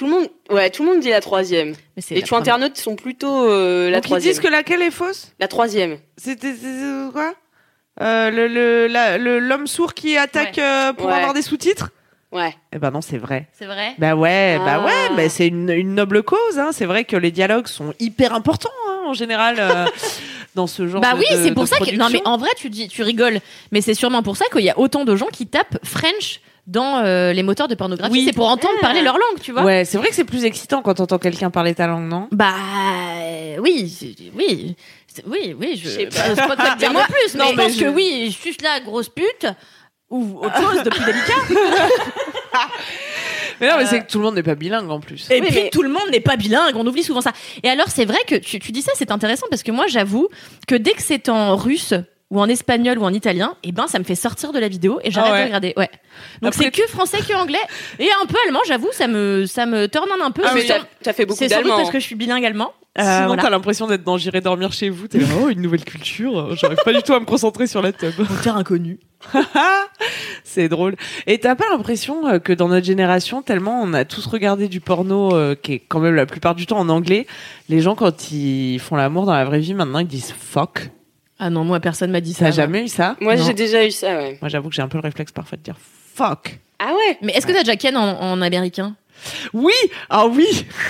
[0.00, 1.74] Tout le monde, ouais, tout le monde dit la troisième.
[1.94, 2.54] Mais Les la choix première.
[2.54, 4.32] internautes sont plutôt euh, la Donc ils troisième.
[4.32, 5.32] disent que laquelle est fausse?
[5.38, 5.98] La troisième.
[6.16, 7.34] C'était c'est- quoi?
[8.00, 11.12] Euh, le le- la- le- l'homme sourd qui attaque euh, pour Ouais.
[11.12, 11.90] avoir des sous-titres?
[12.32, 12.54] Ouais.
[12.72, 13.48] Eh ben non, c'est vrai.
[13.52, 13.92] C'est vrai?
[13.98, 14.86] Bah ouais, bah Ah.
[14.86, 16.58] ouais, bah c'est une, une noble cause.
[16.58, 16.70] Hein.
[16.72, 19.84] C'est vrai que les dialogues sont hyper importants hein, en général euh,
[20.54, 21.02] dans ce genre.
[21.02, 22.22] Bah de- oui, de- c'est pour de ça que non mais production.
[22.24, 25.04] en vrai tu dis tu rigoles, mais c'est sûrement pour ça qu'il y a autant
[25.04, 28.24] de gens qui tapent French dans euh, les moteurs de pornographie, Oui.
[28.26, 28.82] c'est pour entendre Ah.
[28.82, 29.62] parler leur langue, tu vois.
[29.64, 32.28] Ouais, c'est vrai que c'est plus excitant quand t'entends quelqu'un parler ta langue, non?
[32.32, 32.52] Bah
[33.22, 33.92] euh, oui,
[34.36, 34.76] oui,
[35.26, 37.50] oui, oui, je Je sais bah, c'est pas te dire Moi- de plus, non, mais
[37.52, 39.46] je mais pense je- que oui, je suis là grosse pute
[40.10, 41.34] ou autre chose de plus délicat.
[43.60, 45.30] Mais non, mais Euh, c'est que tout le monde n'est pas bilingue en plus.
[45.30, 47.32] Et Oui, puis mais- tout le monde n'est pas bilingue, on oublie souvent ça.
[47.62, 50.28] Et alors c'est vrai que tu, tu dis ça, c'est intéressant parce que moi j'avoue
[50.66, 51.92] que dès que c'est en russe
[52.30, 55.00] ou en espagnol ou en italien, et ben ça me fait sortir de la vidéo
[55.02, 55.40] et j'arrête Ah ouais.
[55.42, 55.74] de regarder.
[55.76, 55.90] Ouais.
[56.42, 57.58] Donc Après- c'est que français que anglais
[57.98, 60.42] et un peu allemand, j'avoue, ça me ça me turn on un peu.
[60.44, 61.76] Ah, mais C'est t'as fait beaucoup c'est d'allemand.
[61.76, 62.72] parce que je suis bilingue allemand.
[62.98, 63.42] Euh, Sinon, voilà.
[63.44, 65.06] t'as l'impression d'être dans J'irai dormir chez vous.
[65.06, 66.56] T'es là, oh, une nouvelle culture.
[66.56, 68.12] J'arrive pas du tout à me concentrer sur la tub.
[68.42, 68.98] terre inconnue.
[70.44, 70.96] c'est drôle.
[71.26, 74.80] Et t'as pas l'impression euh, que dans notre génération, tellement on a tous regardé du
[74.80, 77.26] porno euh, qui est quand même la plupart du temps en anglais,
[77.68, 80.90] les gens quand ils font l'amour dans la vraie vie, maintenant ils disent fuck.
[81.40, 82.44] Ah non, moi personne m'a dit ça.
[82.46, 84.38] T'as jamais eu ça Moi, j'ai déjà eu ça, ouais.
[84.42, 85.76] Moi, j'avoue que j'ai un peu le réflexe parfois de dire
[86.14, 86.58] fuck.
[86.78, 88.94] Ah ouais Mais est-ce que t'as déjà ken en, en américain?
[89.52, 89.74] Oui,
[90.08, 90.46] ah oui,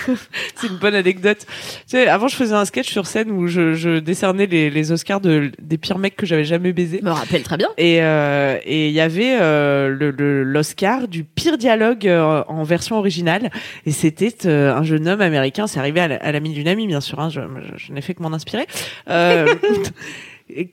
[0.55, 1.39] c'est une bonne anecdote.
[1.49, 1.55] Tu
[1.89, 5.21] sais, avant je faisais un sketch sur scène où je, je décernais les, les Oscars
[5.21, 6.99] de, des pires mecs que j'avais jamais baisés.
[7.01, 7.67] Je me rappelle très bien.
[7.77, 12.63] Et euh, et il y avait euh, le- le- l'Oscar du pire dialogue euh, en
[12.63, 13.51] version originale.
[13.85, 15.67] Et c'était euh, un jeune homme américain.
[15.67, 17.19] C'est arrivé à la- à l'ami d'une amie, bien sûr.
[17.19, 18.69] Hein, je je, je n'ai fait que m'en inspirer.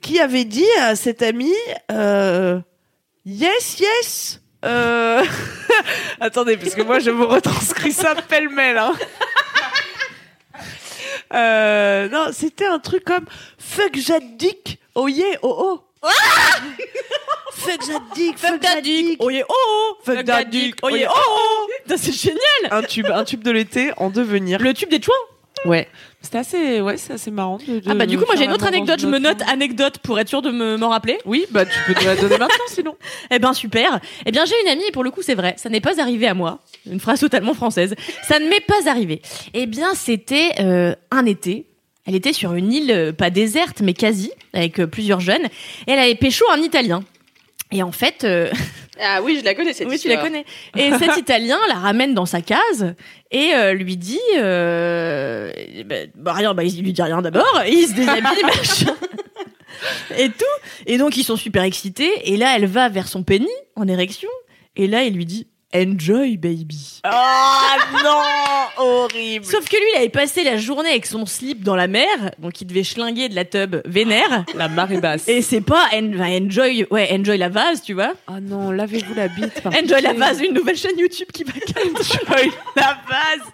[0.01, 1.53] Qui avait dit à cet ami
[1.91, 2.59] euh,
[3.25, 4.41] Yes, yes.
[4.65, 5.23] Euh...
[6.19, 8.77] Attendez, parce que moi je vous retranscris ça pêle-mêle.
[8.77, 8.93] Hein.
[11.33, 13.25] Euh, non, c'était un truc comme
[13.57, 16.09] Fuck Jaddick, oh yeah, oh oh.
[17.51, 19.17] Fuck Jaddick, fuck Jaddick.
[19.19, 22.39] Oh yeah, oh oh Fuck that dick, oh yeah, oh oh C'est génial
[22.71, 24.59] Un tube, un tube de l'été en devenir.
[24.59, 25.15] Le tube des chouins
[25.65, 25.87] Ouais.
[26.21, 27.57] C'était assez, ouais, c'est assez marrant.
[27.67, 29.99] De, de Ah bah du coup moi j'ai une autre anecdote, je me note anecdote
[29.99, 31.17] pour être sûr de me- m'en rappeler.
[31.25, 32.95] Oui, bah tu peux te la donner maintenant sinon.
[33.31, 33.99] Eh ben super.
[34.25, 36.27] Eh bien j'ai une amie et pour le coup c'est vrai, ça n'est pas arrivé
[36.27, 36.59] à moi.
[36.89, 37.93] Une phrase totalement française.
[38.27, 39.21] Ça ne m'est pas arrivé.
[39.53, 41.65] Eh bien c'était euh, un été.
[42.05, 45.45] Elle était sur une île euh, pas déserte mais quasi avec euh, plusieurs jeunes
[45.85, 47.03] et elle avait pécho un Italien.
[47.71, 48.49] Et en fait, euh,
[48.99, 50.45] Ah oui, je la connais cette oui, tu la connais.
[50.75, 52.93] Et cet Italien la ramène dans sa case
[53.31, 55.51] et euh, lui dit, euh,
[55.85, 58.95] bah, bah, rien, bah, il lui dit rien d'abord, et il se déshabille, machin.
[60.17, 60.45] Et tout.
[60.87, 62.09] Et donc, ils sont super excités.
[62.23, 64.29] Et là, elle va vers son penny en érection.
[64.75, 67.01] Et là, il lui dit, enjoy, baby.
[67.05, 69.45] Oh non, horrible.
[69.45, 72.07] Sauf que lui, il avait passé la journée avec son slip dans la mer.
[72.39, 74.45] Donc, il devait schlinguer de la tub vénère.
[74.55, 75.27] La marée basse.
[75.27, 78.13] Et c'est pas en- enjoy, ouais, enjoy la vase, tu vois.
[78.29, 79.61] Oh non, lavez-vous la bite.
[79.61, 80.13] par Enjoy la pitié.
[80.13, 81.53] vase, une nouvelle chaîne YouTube qui va
[81.85, 83.47] Enjoy la base.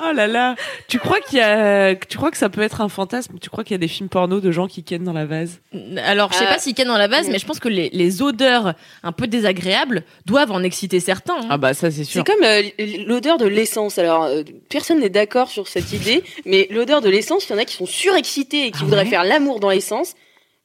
[0.00, 0.54] Oh là là.
[0.88, 3.38] Tu crois qu'il y a, tu crois que ça peut être un fantasme?
[3.40, 5.60] Tu crois qu'il y a des films porno de gens qui kennent dans la vase?
[6.04, 8.22] Alors, je sais pas s'il ken dans la vase, mais je pense que les, les
[8.22, 11.17] odeurs un peu désagréables doivent en exciter certains.
[11.28, 11.40] Hein.
[11.50, 12.22] Ah bah ça c'est sûr.
[12.26, 12.62] C'est comme euh,
[13.06, 13.98] l'odeur de l'essence.
[13.98, 17.58] Alors, euh, personne n'est d'accord sur cette idée, mais l'odeur de l'essence, il y en
[17.58, 20.14] a qui sont surexcités et qui Ah voudraient ouais faire l'amour dans l'essence.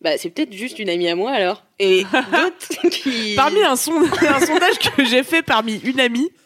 [0.02, 1.63] Bah, c'est peut-être juste une amie à moi alors.
[1.80, 3.34] Et d'autres qui.
[3.36, 6.30] Parmi un, son- un sondage que j'ai fait parmi une amie,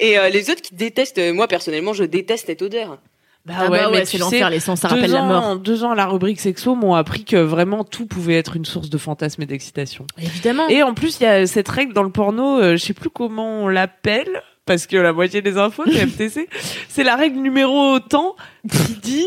[0.00, 1.18] Et euh, les autres qui détestent.
[1.32, 2.98] moi, personnellement, je déteste cette odeur.
[3.48, 5.56] Ah bah ouais, c'est l'enfer, l'essence, ça rappelle deux la ans, mort.
[5.58, 8.90] Deux ans à la rubrique sexo m'ont appris que vraiment tout pouvait être une source
[8.90, 10.06] de fantasme et d'excitation.
[10.18, 10.68] Évidemment.
[10.68, 13.10] Et en plus, il y a cette règle dans le porno, euh, je sais plus
[13.10, 16.48] comment on l'appelle, parce que la moitié des infos, c'est FTC.
[16.88, 18.36] c'est la règle numéro tant
[18.70, 19.26] qui dit,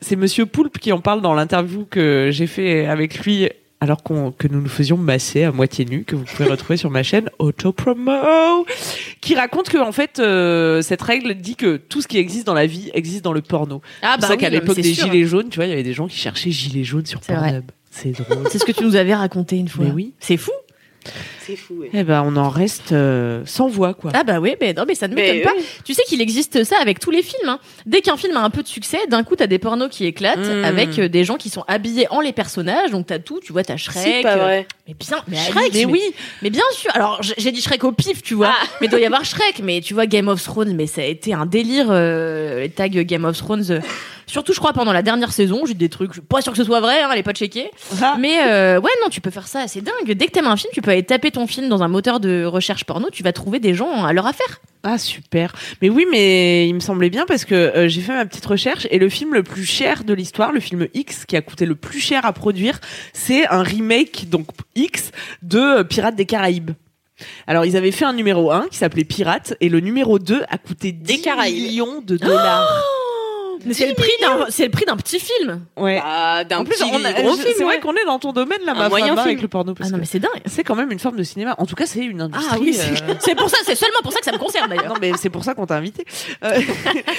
[0.00, 3.48] c'est Monsieur Poulpe qui en parle dans l'interview que j'ai fait avec lui
[3.80, 6.90] alors qu'on, que nous nous faisions masser à moitié nu, que vous pouvez retrouver sur
[6.90, 8.66] ma chaîne Autopromo,
[9.20, 12.54] qui raconte que en fait euh, cette règle dit que tout ce qui existe dans
[12.54, 13.80] la vie existe dans le porno.
[14.02, 15.06] ah c'est pour ça qu'à oui, l'époque c'est des sûr.
[15.06, 17.34] gilets jaunes, tu vois, il y avait des gens qui cherchaient gilets jaunes sur C'est
[17.34, 17.50] vrai.
[17.52, 17.70] Pornhub.
[17.90, 18.46] C'est drôle.
[18.50, 19.84] C'est ce que tu nous avais raconté une fois.
[19.86, 20.14] Mais oui.
[20.20, 20.52] C'est fou.
[21.46, 21.90] C'est fou, ouais.
[21.92, 24.10] Eh ben, on en reste euh, sans voix, quoi.
[24.14, 25.52] Ah bah oui, mais non, mais ça ne m'étonne pas.
[25.56, 25.64] oui.
[25.84, 27.48] Tu sais qu'il existe ça avec tous les films.
[27.48, 27.58] hein.
[27.86, 30.38] Dès qu'un film a un peu de succès, d'un coup, t'as des pornos qui éclatent
[30.38, 30.64] Mm.
[30.64, 32.90] avec euh, des gens qui sont habillés en les personnages.
[32.90, 34.02] Donc t'as tout, tu vois, t'as Shrek.
[34.02, 34.66] C'est pas euh, vrai.
[34.88, 36.02] Mais bien, mais Shrek, mais oui.
[36.42, 36.90] Mais bien sûr.
[36.94, 38.52] Alors j'ai dit Shrek au pif, tu vois.
[38.52, 38.66] Ah.
[38.80, 39.60] Mais il doit y avoir Shrek.
[39.62, 41.86] Mais tu vois Game of Thrones, mais ça a été un délire.
[41.90, 43.80] euh, les tags Game of Thrones.
[44.30, 46.10] Surtout, je crois pendant la dernière saison, j'ai des trucs.
[46.10, 47.02] Je suis pas sûr que ce soit vrai.
[47.02, 47.70] Hein, allez pas checker.
[48.02, 48.16] Ah.
[48.18, 50.12] Mais euh, ouais, non, tu peux faire ça, c'est dingue.
[50.12, 52.44] Dès que t'aimes un film, tu peux aller taper ton film dans un moteur de
[52.44, 54.60] recherche porno, tu vas trouver des gens à leur affaire.
[54.82, 55.52] Ah super.
[55.82, 58.86] Mais oui, mais il me semblait bien parce que euh, j'ai fait ma petite recherche
[58.90, 61.74] et le film le plus cher de l'histoire, le film X qui a coûté le
[61.74, 62.80] plus cher à produire,
[63.12, 65.10] c'est un remake donc X
[65.42, 66.70] de euh, Pirates des Caraïbes.
[67.46, 70.56] Alors ils avaient fait un numéro 1 qui s'appelait Pirates et le numéro 2 a
[70.56, 71.54] coûté 10 Caraïbes.
[71.54, 72.82] millions de dollars.
[73.64, 75.64] Mais c'est le prix d'un, c'est le prix d'un petit film.
[75.76, 76.00] ouais.
[76.04, 77.54] Ah, d'un En plus, petit on a- gros je- film.
[77.56, 77.80] c'est vrai ouais.
[77.80, 79.26] qu'on est dans ton domaine là, ma moyen femme, film.
[79.28, 79.74] avec le porno.
[79.74, 80.30] Parce Ah non, mais c'est dingue.
[80.46, 81.54] c'est quand même une forme de cinéma.
[81.58, 82.48] En tout cas, c'est une industrie.
[82.52, 84.68] Ah oui, euh, c'est, c'est pour ça, c'est seulement pour ça que ça me concerne
[84.70, 84.88] d'ailleurs.
[84.88, 86.04] Non, mais c'est pour ça qu'on t'a invité.
[86.44, 86.60] Euh,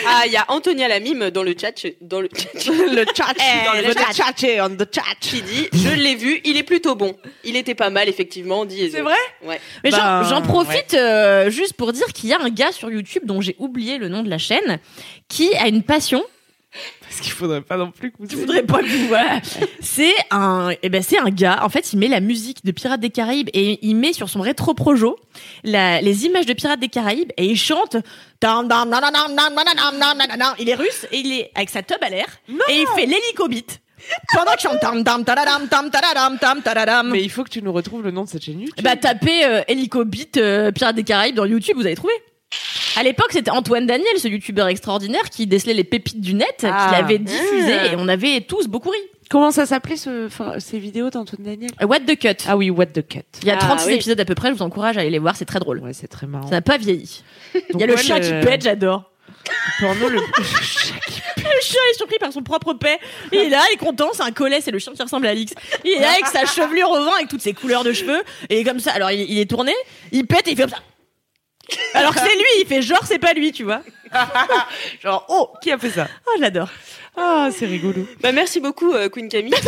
[0.07, 3.65] Ah, il y a Antonia Lamime dans le chat, dans le chat, le chat, Eh,
[3.65, 4.11] dans le le chat.
[4.13, 5.01] chat, on the chat.
[5.19, 7.15] qui dit Je l'ai vu, il est plutôt bon.
[7.43, 8.89] Il était pas mal, effectivement, dit.
[8.91, 9.13] C'est vrai?
[9.45, 9.59] Ouais.
[9.83, 12.89] Mais Ben, j'en, j'en profite euh, juste pour dire qu'il y a un gars sur
[12.89, 14.79] YouTube dont j'ai oublié le nom de la chaîne
[15.31, 16.23] qui a une passion
[17.01, 18.27] parce qu'il faudrait pas non plus que vous.
[18.31, 19.13] Il faudrait pas que vous.
[19.81, 21.59] C'est un, eh ben c'est un gars.
[21.63, 24.39] En fait, il met la musique de Pirates des Caraïbes et il met sur son
[24.39, 25.17] rétro projo
[25.65, 27.97] les images de Pirates des Caraïbes et il chante.
[30.59, 33.81] Il est russe et il est avec sa tub à l'air et il fait l'hélicobite.
[34.33, 34.79] Pendant que je chante.
[37.11, 38.83] Mais il faut que tu nous retrouves le nom de cette chaîne YouTube.
[38.83, 42.13] Bah tapez euh, Hélico Beat euh, Pirates des Caraïbes dans YouTube, vous allez trouver.
[42.97, 46.87] À l'époque, c'était Antoine Daniel, ce youtubeur extraordinaire qui décelait les pépites du net, Ah.
[46.89, 47.85] qui l'avait diffusé Ah.
[47.87, 48.97] et on avait tous beaucoup ri.
[49.29, 51.71] Comment ça s'appelait ce, enfin, ces vidéos d'Antoine Daniel?
[51.81, 52.43] What the cut.
[52.49, 53.19] Ah oui, What the Cut.
[53.43, 53.93] Il y a Ah, 36 oui.
[53.93, 55.79] épisodes à peu près, je vous encourage à aller les voir, c'est très drôle.
[55.79, 56.47] Ouais, c'est très marrant.
[56.47, 57.23] Ça n'a pas vieilli.
[57.73, 59.09] Il y a le ouais, chat qui pète, j'adore.
[59.79, 62.97] le porno le chat qui Le chat est surpris par son propre paix.
[63.31, 65.29] Il est là, il est content, c'est un collet, c'est le chien qui ressemble à
[65.29, 65.53] Alix.
[65.85, 68.21] Il est là avec sa chevelure au vent, avec toutes ses couleurs de cheveux.
[68.49, 69.71] Et comme ça, alors il, il est tourné,
[70.11, 70.77] il pète et il fait comme ça.
[71.93, 73.81] Alors que c'est lui, il fait genre c'est pas lui, tu vois.
[75.01, 76.05] Genre, oh, qui a fait ça?
[76.27, 76.67] Oh, je l'adore.
[77.15, 78.05] Ah, c'est rigolo.
[78.21, 79.53] Bah, merci beaucoup, euh, Queen Camille.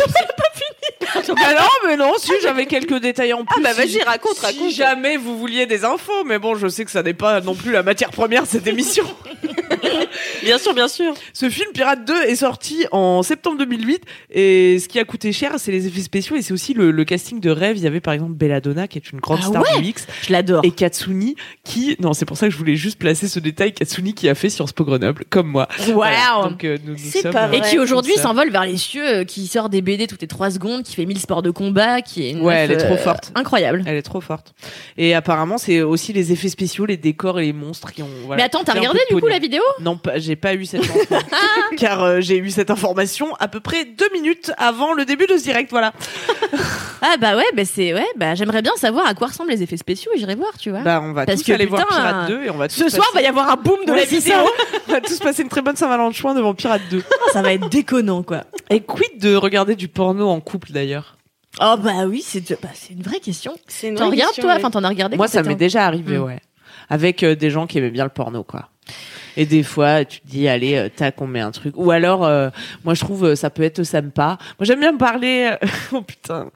[1.16, 1.20] Ah
[1.54, 3.62] non, mais non, si j'avais quelques détails en plus.
[3.62, 4.70] bah, si- vas-y, raconte, si raconte.
[4.72, 7.70] jamais vous vouliez des infos, mais bon, je sais que ça n'est pas non plus
[7.72, 9.04] la matière première de cette émission.
[10.42, 11.14] bien sûr, bien sûr.
[11.32, 15.52] Ce film Pirate 2 est sorti en septembre 2008 et ce qui a coûté cher,
[15.58, 17.76] c'est les effets spéciaux et c'est aussi le, le casting de rêve.
[17.76, 20.06] Il y avait par exemple Belladonna qui est une grande Ah star ouais du mix
[20.22, 20.64] Je l'adore.
[20.64, 24.14] et Katsuni qui non, c'est pour ça que je voulais juste placer ce détail Katsuni
[24.14, 25.68] qui a fait Sciences Po Grenoble comme moi.
[25.92, 26.16] Voilà.
[26.38, 26.48] Waouh.
[26.50, 29.06] Donc euh, nous, nous C'est sommes, pas euh, Et qui aujourd'hui s'envole vers les cieux,
[29.06, 32.02] euh, qui sort des BD toutes les 3 secondes, qui fait 1000 sports de combat,
[32.02, 33.32] qui est une Ouais, meuf, elle est trop euh, forte.
[33.34, 33.82] Incroyable.
[33.86, 34.54] Elle est trop forte.
[34.96, 38.08] Et apparemment, c'est aussi les effets spéciaux, les décors et les monstres qui ont.
[38.26, 40.82] voilà, Mais attends, t'as regardé du coup la vidéo Non, pas- j'ai pas eu cette
[40.82, 41.14] info.
[41.76, 45.36] car euh, j'ai eu cette information à peu près deux minutes avant le début de
[45.36, 45.70] ce direct.
[45.70, 45.92] Voilà.
[47.02, 49.76] Ah bah ouais, bah c'est ouais, bah j'aimerais bien savoir à quoi ressemblent les effets
[49.76, 50.80] spéciaux et j'irai voir, tu vois.
[50.80, 52.88] Bah, on va Parce tous que, aller voir Pirate 2 et on va tous Ce
[52.88, 54.34] soir, va passer- y avoir un boom de Ouais, la c'est vidéo.
[54.34, 54.44] ça.
[54.88, 57.02] on va tous passer une très bonne Saint-Valentin devant Pirate 2.
[57.32, 58.44] ça va être déconnant quoi.
[58.70, 61.16] Et quid de regarder du porno en couple d'ailleurs?
[61.60, 63.54] Oh bah oui, c'est bah, c'est une vraie question.
[63.96, 64.50] T'en regardes toi?
[64.52, 64.56] ouais.
[64.56, 66.22] Enfin, t'en as regardé Moi, ça m'est déjà arrivé, Mm.
[66.22, 66.40] ouais.
[66.90, 68.68] Avec euh, des gens qui aimaient bien le porno, quoi.
[69.36, 71.74] Et des fois, tu te dis, allez, euh, tac, on met un truc.
[71.76, 72.50] Ou alors, euh,
[72.84, 74.38] moi, je trouve, euh, ça peut être sympa.
[74.58, 75.50] Moi, j'aime bien me parler.
[75.62, 76.50] euh, oh putain,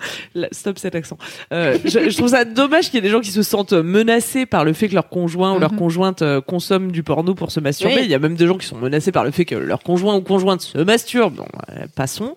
[0.53, 1.19] stop cet accent.
[1.53, 4.47] Euh, je, je trouve ça dommage qu'il y ait des gens qui se sentent menacés
[4.47, 5.79] par le fait que leur conjoint ou leur Mhm.
[5.79, 7.97] conjointe consomme du porno pour se masturber.
[7.97, 8.01] Oui.
[8.05, 10.15] Il y a même des gens qui sont menacés par le fait que leur conjoint
[10.17, 11.35] ou conjointe se masturbe.
[11.37, 11.47] Bon,
[11.95, 12.35] passons.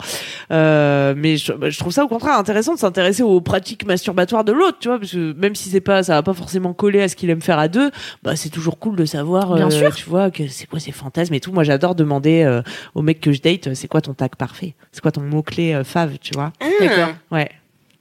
[0.51, 4.51] Euh, mais je, je trouve ça au contraire intéressant de s'intéresser aux pratiques masturbatoires de
[4.51, 7.07] l'autre, tu vois, parce que même si c'est pas, ça va pas forcément coller à
[7.07, 7.91] ce qu'il aime faire à deux,
[8.23, 9.93] bah c'est toujours cool de savoir, Bien euh, sûr.
[9.95, 11.51] tu vois, que c'est quoi ses fantasmes et tout.
[11.51, 12.61] Moi, j'adore demander euh,
[12.95, 15.73] aux mecs que je date, c'est quoi ton tag parfait, c'est quoi ton mot clé
[15.73, 16.51] euh, fave, tu vois?
[16.59, 16.67] Ah.
[16.79, 17.13] D'accord.
[17.31, 17.49] Ouais,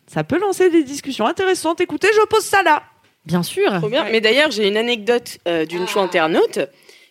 [0.07, 1.81] ça peut lancer des discussions intéressantes.
[1.81, 2.83] Écoutez, je pose ça là.
[3.27, 3.71] Bien sûr.
[3.79, 4.07] Trop bien.
[4.11, 6.59] Mais d'ailleurs, j'ai une anecdote euh, d'une chou internaute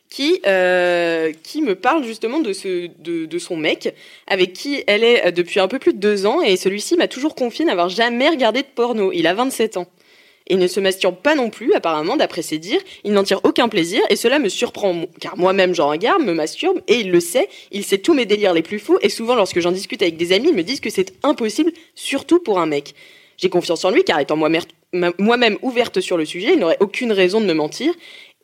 [0.10, 3.94] qui, euh, qui me parle justement de, ce, de, de son mec,
[4.28, 7.08] avec qui elle est euh, depuis un peu plus de deux ans, et celui-ci m'a
[7.08, 9.12] toujours confié n'avoir jamais regardé de porno.
[9.14, 9.88] Il a 27 ans.
[10.52, 12.82] Et ne se masturbe pas non plus, apparemment, d'après ses dires.
[13.04, 16.82] Il n'en tire aucun plaisir, et cela me surprend, car moi-même j'en regarde, me masturbe,
[16.88, 19.60] et il le sait, il sait tous mes délires les plus fous, et souvent lorsque
[19.60, 22.96] j'en discute avec des amis, ils me disent que c'est impossible, surtout pour un mec.
[23.38, 27.40] J'ai confiance en lui, car étant moi-même ouverte sur le sujet, il n'aurait aucune raison
[27.40, 27.94] de me mentir.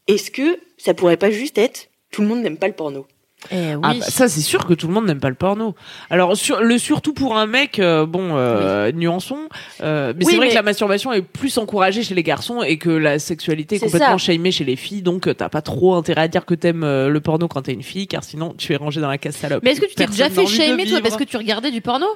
[0.08, 3.08] Est-ce que ça pourrait pas juste être tout le monde n'aime pas le porno?
[3.52, 3.82] Eh oui.
[3.84, 5.76] Ah bah, ça c'est sûr que tout le monde n'aime pas le porno.
[6.10, 9.50] Alors sur, le surtout pour un mec, euh, bon, euh, nuançons.
[9.82, 12.64] euh, mais Oui, c'est vrai mais- que la masturbation est plus encouragée chez les garçons
[12.64, 15.02] et que la sexualité est complètement shamée chez les filles.
[15.02, 17.74] Donc euh, t'as pas trop intérêt à dire que t'aimes euh, le porno quand t'es
[17.74, 19.62] une fille, car sinon tu es rangé dans la case salope.
[19.64, 22.08] Mais est-ce que tu t'es déjà fait shamer toi parce que tu regardais du porno?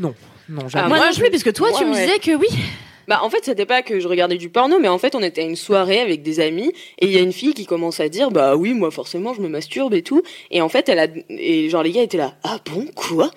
[0.00, 0.14] Non,
[0.48, 0.88] Ah, jamais.
[0.88, 2.46] Moi moi, non je- plus, parce que toi tu Ouais, me disais que oui.
[3.08, 5.42] Bah en fait c'était pas que je regardais du porno, mais en fait on était
[5.42, 8.08] à une soirée avec des amis et il y a une fille qui commence à
[8.08, 11.06] dire bah oui moi forcément je me masturbe et tout et en fait elle a
[11.28, 13.30] et genre les gars étaient là ah bon quoi?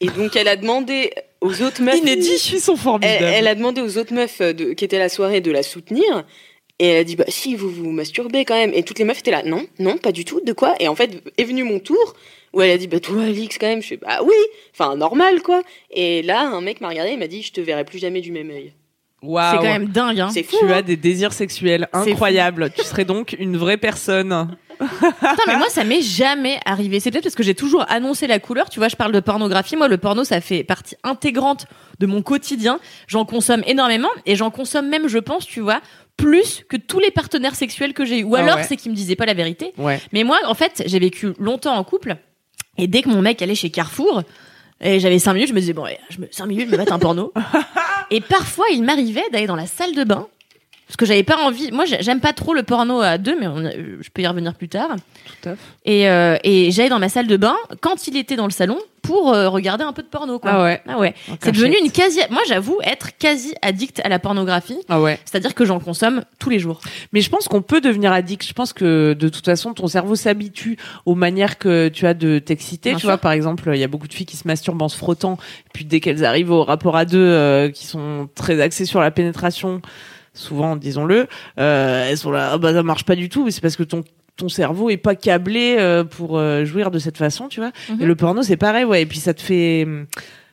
[0.00, 1.98] Et donc elle a demandé aux autres meufs.
[1.98, 3.24] Inédit, ils sont formidables.
[3.24, 5.50] Elle, elle a demandé aux autres meufs euh, de, qui étaient à la soirée de
[5.50, 6.24] la soutenir.
[6.78, 8.72] Et elle a dit, bah si, vous vous masturbez quand même.
[8.74, 10.74] Et toutes les meufs étaient là, non, non, pas du tout, de quoi?
[10.80, 12.14] Et en fait, est venu mon tour,
[12.54, 13.82] où elle a dit, bah toi, Alix, quand même.
[13.82, 14.34] Je fais, bah oui,
[14.72, 15.62] enfin, normal, quoi.
[15.90, 18.32] Et là, un mec m'a regardé et m'a dit, je te verrai plus jamais du
[18.32, 18.72] même œil.
[19.22, 19.50] Waouh.
[19.52, 20.30] C'est quand même dingue, hein.
[20.32, 20.56] C'est fou.
[20.58, 20.76] Tu hein.
[20.76, 22.70] as des désirs sexuels incroyables.
[22.74, 24.56] tu serais donc une vraie personne.
[24.78, 27.00] Putain, mais moi, ça m'est jamais arrivé.
[27.00, 28.70] C'est peut-être parce que j'ai toujours annoncé la couleur.
[28.70, 29.76] Tu vois, je parle de pornographie.
[29.76, 31.66] Moi, le porno, ça fait partie intégrante
[31.98, 32.80] de mon quotidien.
[33.06, 35.80] J'en consomme énormément et j'en consomme même, je pense, tu vois,
[36.16, 38.24] plus que tous les partenaires sexuels que j'ai eu.
[38.24, 38.64] Ou Ah alors, ouais.
[38.64, 39.74] c'est qu'ils me disaient pas la vérité.
[39.76, 40.00] Ouais.
[40.14, 42.16] Mais moi, en fait, j'ai vécu longtemps en couple.
[42.78, 44.22] Et dès que mon mec allait chez Carrefour,
[44.80, 46.78] et j'avais 5 minutes, je me disais, bon, allez, je me, 5 minutes, je me
[46.82, 47.34] mets un porno.
[48.10, 50.28] et parfois, il m'arrivait d'aller dans la salle de bain.
[50.90, 51.70] Parce que j'avais pas envie.
[51.70, 54.54] Moi, j'ai- j'aime pas trop le porno à deux, mais on- je peux y revenir
[54.54, 54.88] plus tard.
[55.40, 55.58] Tout à fait.
[55.84, 58.76] Et, euh, et j'allais dans ma salle de bain quand il était dans le salon
[59.02, 60.40] pour euh, regarder un peu de porno.
[60.40, 60.50] Quoi.
[60.52, 60.82] Ah ouais.
[60.88, 61.14] Ah ouais.
[61.44, 62.18] C'est devenu une quasi.
[62.30, 64.78] Moi, j'avoue être quasi addict à la pornographie.
[64.88, 65.20] Ah ouais.
[65.24, 66.80] C'est-à-dire que j'en consomme tous les jours.
[67.12, 68.44] Mais je pense qu'on peut devenir addict.
[68.44, 70.76] Je pense que de toute façon, ton cerveau s'habitue
[71.06, 72.94] aux manières que tu as de t'exciter.
[72.94, 73.10] Tu sûr.
[73.10, 75.38] vois, par exemple, il y a beaucoup de filles qui se masturbent en se frottant.
[75.72, 79.12] Puis dès qu'elles arrivent au rapport à deux, euh, qui sont très axées sur la
[79.12, 79.80] pénétration,
[80.34, 81.26] souvent, disons-le,
[81.58, 83.44] euh, elles sont là, ah bah ça marche pas du tout.
[83.44, 84.04] Mais c'est parce que ton
[84.36, 87.72] ton cerveau est pas câblé euh, pour euh, jouir de cette façon, tu vois.
[87.90, 88.00] Mhm.
[88.00, 89.02] Et le porno, c'est pareil, ouais.
[89.02, 89.86] Et puis ça te fait.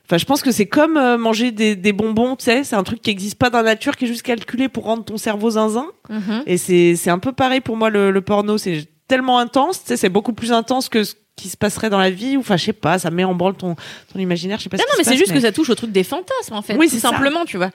[0.04, 2.64] Enfin, je pense que c'est comme euh, manger des, des bonbons, tu sais.
[2.64, 5.04] C'est un truc qui existe pas dans la nature, qui est juste calculé pour rendre
[5.04, 5.86] ton cerveau zinzin.
[6.10, 6.42] Mhm.
[6.46, 9.88] Et c'est c'est un peu pareil pour moi le, le porno, c'est tellement intense, tu
[9.88, 12.56] sais, c'est beaucoup plus intense que ce qui se passerait dans la vie ou enfin
[12.56, 13.76] je sais pas, ça met en branle ton
[14.12, 15.74] ton imaginaire, je sais pas Non, ce non, mais c'est juste que ça touche au
[15.74, 16.74] truc des fantasmes, en fait.
[16.76, 17.10] Oui, c'est ça.
[17.10, 17.70] simplement, tu vois.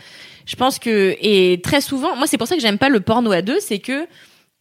[0.45, 3.31] Je pense que, et très souvent, moi, c'est pour ça que j'aime pas le porno
[3.31, 4.05] à deux, c'est que,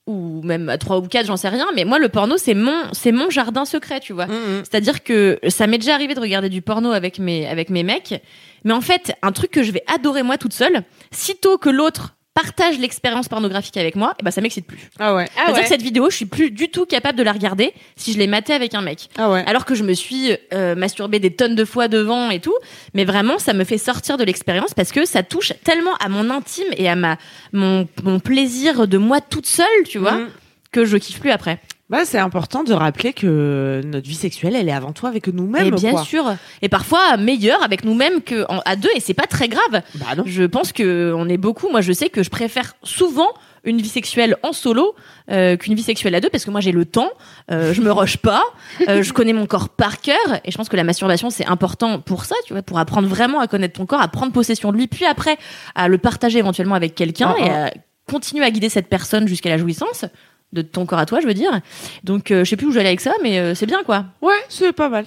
[0.07, 2.77] ou même à trois ou quatre, j'en sais rien, mais moi, le porno, c'est mon,
[2.93, 4.27] c'est mon jardin secret, tu vois.
[4.27, 4.62] Mhm.
[4.62, 8.23] C'est-à-dire que ça m'est déjà arrivé de regarder du porno avec mes, avec mes mecs.
[8.65, 12.15] Mais en fait, un truc que je vais adorer moi toute seule, sitôt que l'autre
[12.35, 14.79] partage l'expérience pornographique avec moi, et ben ça m'excite plus.
[14.99, 15.27] Ah ouais.
[15.31, 15.62] Ah C'est-à-dire ouais.
[15.62, 18.27] que cette vidéo, je suis plus du tout capable de la regarder si je l'ai
[18.27, 19.09] matée avec un mec.
[19.18, 19.45] Ah ouais.
[19.47, 22.55] Alors que je me suis euh, masturbée des tonnes de fois devant et tout,
[22.95, 26.31] mais vraiment ça me fait sortir de l'expérience parce que ça touche tellement à mon
[26.31, 27.18] intime et à ma
[27.53, 30.29] mon, mon plaisir de moi toute seule, tu vois, Mhm.
[30.73, 31.61] que je kiffe plus après.
[31.92, 35.66] Bah c'est important de rappeler que notre vie sexuelle, elle est avant tout avec nous-mêmes
[35.66, 36.02] et bien quoi.
[36.05, 36.24] sûr,
[36.62, 39.83] et parfois meilleur avec nous-mêmes que en- à deux et c'est pas très grave.
[39.96, 40.24] Bah non.
[40.26, 41.68] Je pense que on est beaucoup.
[41.68, 43.28] Moi, je sais que je préfère souvent
[43.64, 44.94] une vie sexuelle en solo
[45.31, 47.11] euh, qu'une vie sexuelle à deux parce que moi j'ai le temps,
[47.50, 48.42] euh, je me rush pas,
[48.88, 52.00] euh, je connais mon corps par cœur et je pense que la masturbation c'est important
[52.00, 54.78] pour ça, tu vois, pour apprendre vraiment à connaître ton corps, à prendre possession de
[54.78, 55.37] lui, puis après
[55.74, 57.66] à le partager éventuellement avec quelqu'un Ah, et ah.
[57.66, 57.70] à
[58.11, 60.07] continuer à guider cette personne jusqu'à la jouissance
[60.53, 61.61] de ton corps à toi, je veux dire.
[62.05, 64.05] Donc euh, je sais plus où j'allais avec ça, mais euh, c'est bien quoi.
[64.21, 65.07] Ouais, c'est pas mal.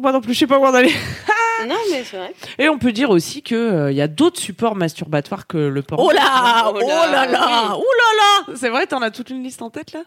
[0.00, 0.92] Moi non plus, je sais pas où en aller.
[1.68, 2.34] Non, mais c'est vrai.
[2.58, 5.82] Et on peut dire aussi que euh, il y a d'autres supports masturbatoires que le
[5.82, 6.04] porno.
[6.08, 7.78] Oh là, Oh oh là, là là, oui.
[7.78, 8.56] oh là là.
[8.56, 10.02] C'est vrai, t'en as toute une liste en tête là?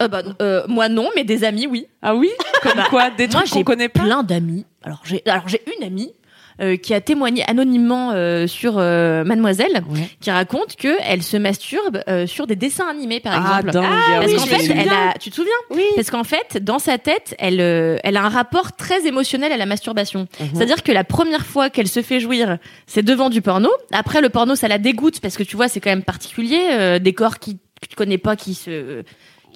[0.00, 1.88] Euh, bah, euh, moi non, mais des amis oui.
[2.02, 2.30] Ah oui?
[2.62, 4.00] Comme Bah, quoi Des trucs qu'on j'ai connaît pas?
[4.04, 4.64] plein d'amis.
[4.84, 6.12] Alors j'ai alors j'ai une amie
[6.60, 10.08] euh, qui a témoigné anonymement euh, sur euh, Mademoiselle, Ouais.
[10.20, 13.70] qui raconte que elle se masturbe euh, sur des dessins animés par Ah, exemple.
[13.72, 13.84] dingue.
[13.88, 15.52] Ah Parce oui, qu'en fait, elle a, tu te souviens?
[15.70, 15.84] Oui.
[15.94, 19.56] Parce qu'en fait, dans sa tête, elle, euh, elle a un rapport très émotionnel à
[19.56, 20.28] la masturbation.
[20.40, 20.48] Mhm.
[20.54, 23.68] C'est-à-dire que la première fois qu'elle se fait jouir, c'est devant du porno.
[23.92, 26.98] Après, le porno, ça la dégoûte parce que tu vois, c'est quand même particulier, euh,
[26.98, 29.02] des corps qui que tu connais pas, qui se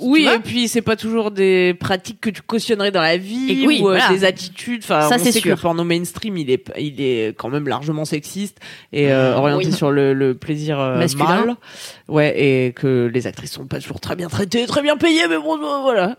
[0.00, 3.80] Oui, et puis c'est pas toujours des pratiques que tu cautionnerais dans la vie oui,
[3.82, 4.08] ou euh, voilà.
[4.08, 4.80] des attitudes.
[4.84, 8.04] Enfin, Ça, on sait que le porno mainstream, il est, il est quand même largement
[8.04, 8.58] sexiste
[8.92, 9.72] et euh, orienté Oui.
[9.72, 11.24] sur le, le plaisir euh, Masculin.
[11.46, 11.56] mâle.
[12.08, 15.36] Ouais, et que les actrices sont pas toujours très bien traitées, très bien payées, mais
[15.38, 16.16] bon, voilà.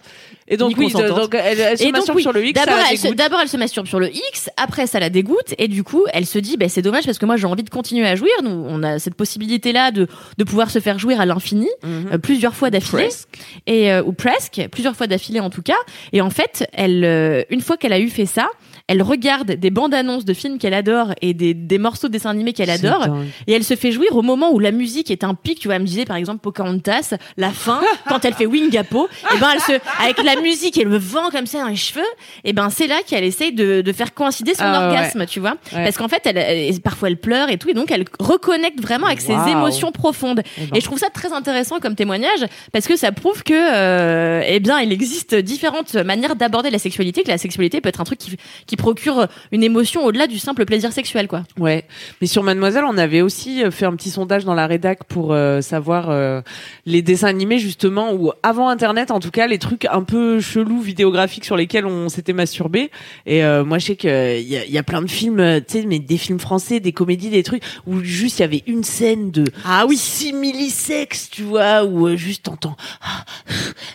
[0.52, 2.78] Et donc oui, donc elle, elle se Et donc, masturbe oui, sur le X, D'abord,
[2.90, 6.26] elle elle se masturbe sur le X, après, ça la dégoûte, et du coup, elle
[6.26, 8.32] se dit, ben, c'est dommage parce que moi, j'ai envie de continuer à jouir.
[8.44, 12.10] Nous, on a cette possibilité-là de, de pouvoir se faire jouir à l'infini, Mhm.
[12.14, 13.04] euh, plusieurs fois d'affilée.
[13.04, 13.30] Presque.
[13.66, 15.78] Et, euh, ou presque, plusieurs fois d'affilée en tout cas.
[16.12, 18.50] Et en fait, elle, euh, une fois qu'elle a eu fait ça,
[18.92, 22.30] elle regarde des bandes annonces de films qu'elle adore et des, des morceaux de dessins
[22.30, 23.08] animés qu'elle adore.
[23.08, 23.26] dingue.
[23.48, 25.60] Et elle se fait jouir au moment où la musique est un pic.
[25.60, 29.38] Tu vois, elle me disait par exemple Pocahontas, la fin, quand elle fait Wingapo, et
[29.40, 29.72] ben elle se,
[30.04, 32.02] avec la musique et le vent comme ça dans les cheveux,
[32.44, 34.86] et ben c'est là qu'elle essaye de, de faire coïncider son Ah ouais.
[34.88, 35.56] orgasme, tu vois.
[35.74, 35.84] Ouais.
[35.84, 39.08] Parce qu'en fait, elle, elle- parfois elle pleure et tout, et donc elle reconnecte vraiment
[39.08, 40.42] avec ses émotions profondes.
[40.58, 40.78] Eh ben.
[40.78, 44.60] Et je trouve ça très intéressant comme témoignage parce que ça prouve que, euh, eh
[44.60, 48.20] bien, il existe différentes manières d'aborder la sexualité, que la sexualité peut être un truc
[48.20, 48.36] qui,
[48.66, 51.44] qui procure une émotion au-delà du simple plaisir sexuel, quoi.
[51.60, 51.86] Ouais,
[52.20, 55.34] mais sur Mademoiselle, on avait aussi euh, fait un petit sondage dans la rédac pour
[55.34, 56.42] euh, savoir euh,
[56.88, 60.82] les dessins animés justement ou avant Internet, en tout cas, les trucs un peu chelous
[60.82, 62.90] vidéographiques sur lesquels on s'était masturbé.
[63.28, 65.86] Et euh, moi, je sais qu'il y a, y a plein de films, tu sais,
[65.86, 69.30] mais des films français, des comédies, des trucs où juste il y avait une scène
[69.32, 69.96] de Ah oui.
[69.98, 73.26] simili-sexe, tu vois, où juste t'entends ah,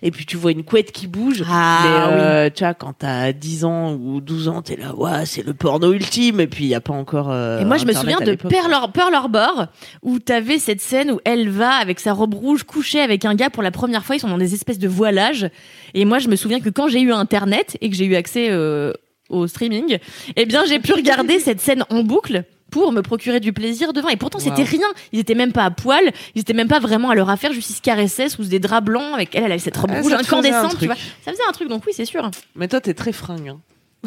[0.03, 1.43] et puis tu vois une couette qui bouge.
[1.49, 5.45] Ah mais tu vois, quand t'as 10 ans ou 12 ans, t'es là, ouais, c'est
[5.45, 6.41] le porno ultime.
[6.41, 7.31] Et puis il y a pas encore.
[7.31, 8.35] euh, Et moi, je me souviens de.
[8.49, 9.67] Pearl, Har- Pearl Harbor,
[10.03, 13.51] où t'avais cette scène où elle va avec sa robe rouge coucher avec un gars
[13.51, 14.17] pour la première fois.
[14.17, 15.49] Ils sont dans des espèces de voilages.
[15.95, 18.49] Et moi, je me souviens que quand j'ai eu Internet et que j'ai eu accès
[18.51, 18.93] euh,
[19.29, 19.99] au streaming,
[20.37, 24.09] eh bien, j'ai pu regarder cette scène en boucle pour me procurer du plaisir devant.
[24.09, 24.87] Et pourtant, c'était rien.
[25.13, 26.03] Ils étaient même pas à poil.
[26.35, 27.53] Ils étaient même pas vraiment à leur affaire.
[27.53, 29.45] Juste, ils se caressaient sous des draps blancs avec elle.
[29.45, 30.97] Elle avait cette robe Ah, rouge incandescente, tu vois.
[31.25, 31.69] Ça faisait un truc.
[31.69, 32.29] Donc oui, c'est sûr.
[32.57, 33.49] Mais toi, t'es très fringue.
[33.51, 33.59] hein.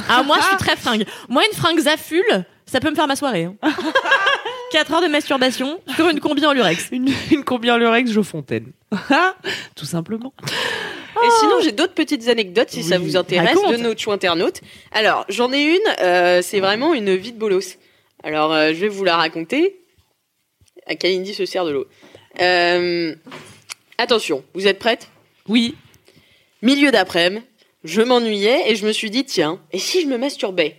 [0.07, 1.05] Ah, moi, je suis très fringue.
[1.27, 2.23] Moi, une fringue Zaful,
[2.65, 3.45] ça peut me faire ma soirée.
[3.45, 3.55] hein.
[4.71, 6.89] 4 heures de masturbation sur une combi en lurex.
[6.91, 8.71] Une, une combien Lurex Jo Fontaine.
[9.75, 10.31] Tout simplement.
[11.23, 13.71] Et sinon, j'ai d'autres petites anecdotes si ça vous intéresse Raconte.
[13.71, 14.61] de nos chou internautes.
[14.91, 17.77] Alors, j'en ai une, euh, c'est vraiment une vie de bolos.
[18.23, 19.81] Alors, euh, je vais vous la raconter.
[20.85, 21.87] À Kalindi se sert de l'eau.
[22.39, 23.15] Euh,
[23.97, 25.09] attention, vous êtes prêtes
[25.47, 25.75] Oui.
[26.61, 27.43] Milieu d'après-midi,
[27.83, 30.75] je m'ennuyais et je me suis dit, tiens, et si je me masturbais?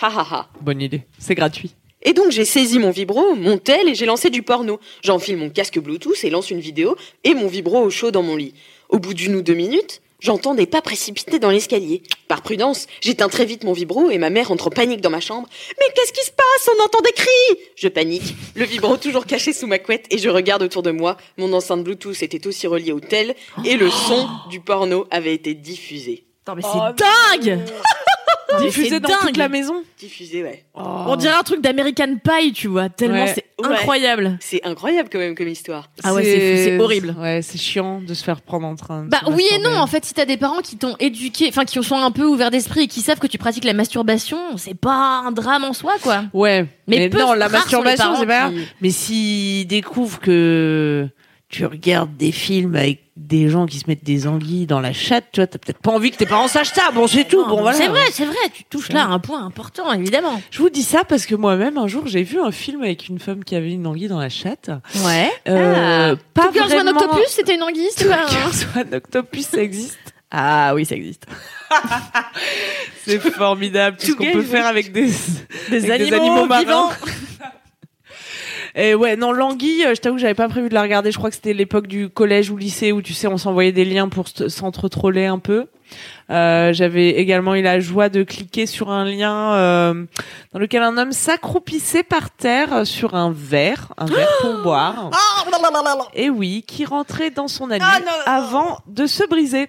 [0.00, 0.48] Ha ha ha.
[0.60, 1.02] Bonne idée.
[1.18, 1.74] C'est gratuit.
[2.02, 4.78] Et donc j'ai saisi mon vibro, mon tel et j'ai lancé du porno.
[5.02, 8.36] J'enfile mon casque Bluetooth et lance une vidéo et mon vibro au chaud dans mon
[8.36, 8.54] lit.
[8.90, 12.02] Au bout d'une ou deux minutes, j'entends des pas précipités dans l'escalier.
[12.28, 15.20] Par prudence, j'éteins très vite mon vibro et ma mère entre en panique dans ma
[15.20, 15.48] chambre.
[15.78, 16.68] Mais qu'est-ce qui se passe?
[16.76, 18.34] On entend des cris Je panique.
[18.54, 21.16] Le vibro toujours caché sous ma couette et je regarde autour de moi.
[21.38, 23.34] Mon enceinte Bluetooth était aussi reliée au tel
[23.64, 26.24] et le son du porno avait été diffusé.
[26.46, 27.60] Attends, mais Oh, c'est dingue
[28.52, 29.82] Non, mais Diffusé c'est dans toute la maison.
[29.98, 30.64] Diffusé, ouais.
[30.74, 33.32] On dirait un truc d'American Pie, tu vois, tellement Ouais.
[33.34, 33.74] c'est Ouais.
[33.74, 34.36] incroyable.
[34.40, 35.88] C'est incroyable quand même comme histoire.
[36.04, 37.16] Ah ouais, c'est- c'est horrible.
[37.18, 39.04] Ouais, c'est chiant de se faire prendre en train.
[39.04, 39.74] de Bah se oui et masturber.
[39.76, 42.24] non, en fait, si t'as des parents qui t'ont éduqué, enfin qui sont un peu
[42.26, 45.72] ouverts d'esprit et qui savent que tu pratiques la masturbation, c'est pas un drame en
[45.72, 46.24] soi, quoi.
[46.32, 46.66] Ouais.
[46.86, 48.50] Mais Mais, peu non, la rares sont les masturbation, parents c'est pas.
[48.50, 51.08] qui- Mais s'ils découvrent que
[51.54, 55.26] tu regardes des films avec des gens qui se mettent des anguilles dans la chatte,
[55.32, 56.90] tu vois, t'as peut-être pas envie que tes parents sachent ça.
[56.92, 57.42] Bon, c'est tout.
[57.42, 57.76] Non, Bon, voilà.
[57.78, 60.42] C'est vrai, c'est vrai, tu touches là un point important, évidemment.
[60.50, 63.20] Je vous dis ça parce que moi-même, un jour, j'ai vu un film avec une
[63.20, 64.70] femme qui avait une anguille dans la chatte.
[65.04, 65.30] Ouais.
[65.48, 69.46] Euh, pas Two Girls One vraiment- Octopus, c'était une anguille, c'était pas Girls One Octopus,
[69.46, 69.98] ça existe.
[70.32, 71.26] Ah oui, ça existe.
[73.04, 75.08] C'est formidable tout ce qu'on peut faire avec des,
[75.70, 76.60] Des avec animaux, marins.
[76.62, 76.90] vivants.
[78.76, 81.12] Et ouais, non, l'anguille, euh, je t'avoue, que j'avais pas prévu de la regarder.
[81.12, 83.84] Je crois que c'était l'époque du collège ou lycée où tu sais, on s'envoyait des
[83.84, 85.66] liens pour s'entre-troller un peu.
[86.30, 90.04] Euh, j'avais également eu la joie de cliquer sur un lien euh,
[90.52, 95.10] dans lequel un homme s'accroupissait par terre sur un verre, un verre pour boire.
[96.14, 98.32] Et oui, qui rentrait dans son anus Ah, non, non.
[98.32, 99.68] avant de se briser.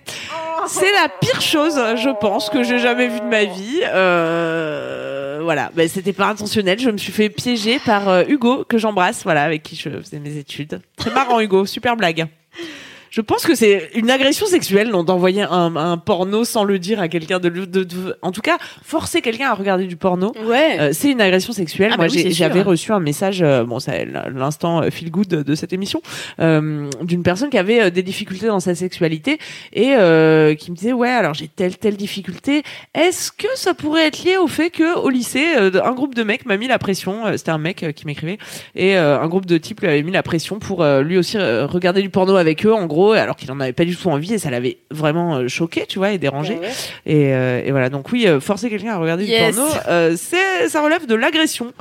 [0.68, 3.82] C'est la pire chose, je pense, que j'ai jamais vue de ma vie.
[3.84, 6.80] Euh, voilà, ben, c'était pas intentionnel.
[6.80, 10.20] Je me suis fait piéger par euh, Hugo, que j'embrasse, voilà, avec qui je faisais
[10.20, 10.82] mes études.
[10.98, 12.28] Très marrant, Hugo, super blague.
[13.16, 17.00] Je pense que c'est une agression sexuelle non, d'envoyer un, un porno sans le dire
[17.00, 20.34] à quelqu'un de, de, de- en tout cas forcer quelqu'un à regarder du porno.
[20.46, 20.76] Ouais.
[20.82, 21.92] Euh, c'est une agression sexuelle.
[21.94, 22.48] Ah bah Moi, oui, j'ai- c'est sûr.
[22.48, 26.02] j'avais reçu un message, euh, bon, c'est l'instant euh, feel good de, de cette émission,
[26.42, 29.40] euh, d'une personne qui avait euh, des difficultés dans sa sexualité
[29.72, 32.64] et euh, qui me disait, ouais, alors j'ai telle telle difficulté.
[32.96, 36.24] Est-ce que ça pourrait être lié au fait que au lycée, euh, un groupe de
[36.24, 37.26] mecs m'a mis la pression.
[37.28, 38.40] euh, C'était un mec euh, qui m'écrivait
[38.76, 41.38] et euh, un groupe de types lui avait mis la pression pour euh, lui aussi
[41.38, 44.10] euh, regarder du porno avec eux, en gros, alors qu'il en avait pas du tout
[44.10, 46.56] envie et ça l'avait vraiment euh, choqué, tu vois, et dérangé.
[46.56, 46.72] Ouais, ouais.
[47.06, 49.56] Et, euh, et voilà, donc oui, euh, forcer quelqu'un à regarder Yes.
[49.56, 51.74] du porno, euh, c'est, ça relève de l'agression.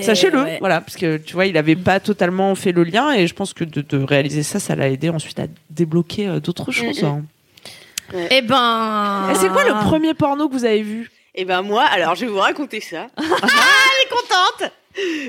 [0.00, 0.56] Sachez-le, ouais.
[0.60, 3.54] voilà, parce que tu vois, il avait pas totalement fait le lien et je pense
[3.54, 7.02] que de, de réaliser ça, ça l'a aidé ensuite à débloquer euh, d'autres choses.
[7.02, 7.06] mm.
[7.06, 7.22] hein.
[8.30, 9.30] Eh ben.
[9.30, 11.10] Et c'est quoi le premier porno que vous avez vu?
[11.34, 13.08] Et ben moi, alors je vais vous raconter ça.
[14.10, 14.70] contente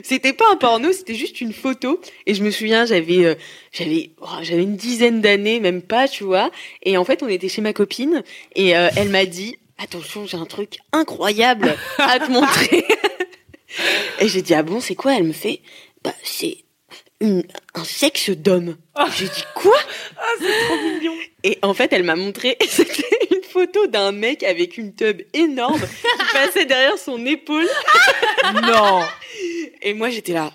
[0.04, 2.00] C'était pas un porno, c'était juste une photo.
[2.26, 3.36] Et je me souviens, j'avais, euh,
[3.72, 6.52] j'avais, oh, j'avais une dizaine d'années, même pas, tu vois.
[6.84, 8.24] Et en fait, on était chez ma copine
[8.56, 12.86] et euh, elle m'a dit, attention, j'ai un truc incroyable à te montrer.
[14.20, 15.16] et j'ai dit, ah bon, c'est quoi?
[15.16, 15.62] Elle me fait,
[16.04, 16.58] bah c'est
[17.20, 17.44] une,
[17.74, 18.78] un sexe d'homme.
[19.16, 19.78] J'ai dit quoi?
[21.44, 25.80] Et en fait, elle m'a montré, c'était une photo d'un mec avec une tub énorme
[25.80, 27.68] qui passait derrière son épaule.
[28.64, 29.02] Non
[29.82, 30.52] Et moi, j'étais là.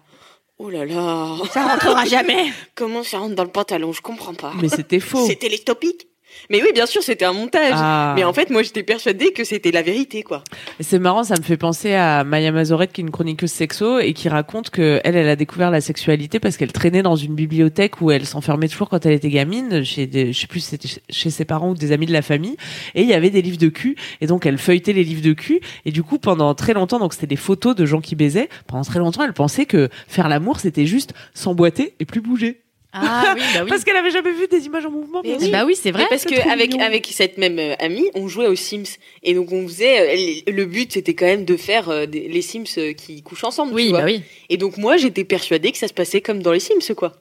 [0.59, 1.37] Oh là là.
[1.53, 2.53] Ça rentrera jamais.
[2.75, 3.93] Comment ça rentre dans le pantalon?
[3.93, 4.53] Je comprends pas.
[4.61, 5.27] Mais c'était faux.
[5.27, 6.09] C'est téléstopique
[6.53, 7.73] Mais oui, bien sûr, c'était un montage.
[7.75, 8.13] Ah.
[8.15, 10.45] Mais en fait, moi, j'étais persuadée que c'était la vérité, quoi.
[10.79, 13.99] Et C'est marrant, ça me fait penser à Maya Mazorette, qui est une chroniqueuse sexo
[13.99, 17.35] et qui raconte que elle, elle a découvert la sexualité parce qu'elle traînait dans une
[17.35, 20.89] bibliothèque où elle s'enfermait toujours quand elle était gamine, chez des, je sais plus c'était
[21.09, 22.57] chez ses parents ou des amis de la famille,
[22.95, 25.33] et il y avait des livres de cul, et donc elle feuilletait les livres de
[25.33, 28.49] cul, et du coup pendant très longtemps, donc c'était des photos de gens qui baisaient,
[28.67, 32.62] pendant très longtemps elle pensait que faire l'amour c'était juste s'emboîter et plus bouger,
[32.95, 33.69] Ah oui, bah oui.
[33.69, 35.23] parce qu'elle avait jamais vu des images en mouvement.
[35.25, 35.51] Mais oui.
[35.51, 36.03] Bah oui, c'est vrai.
[36.03, 36.85] Mais parce que avec mignon.
[36.85, 40.65] avec cette même euh, amie, on jouait aux Sims et donc on faisait euh, le
[40.67, 43.77] but c'était quand même de faire euh, des- les Sims euh, qui couchent ensemble, tu
[43.77, 44.01] Oui, vois.
[44.01, 44.23] bah oui.
[44.51, 47.13] Et donc moi j'étais persuadée que ça se passait comme dans les Sims quoi.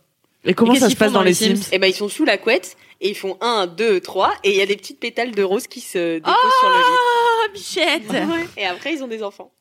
[0.43, 1.69] Et comment Et ça se passe dans dans les Sims, Sims?
[1.71, 4.55] Et ben ils sont sous la couette et ils font 1 2 3 et il
[4.57, 8.17] y a des petites pétales de rose qui se déposent sur le Oh, Bichette lit.
[8.57, 9.51] Et après ils ont des enfants.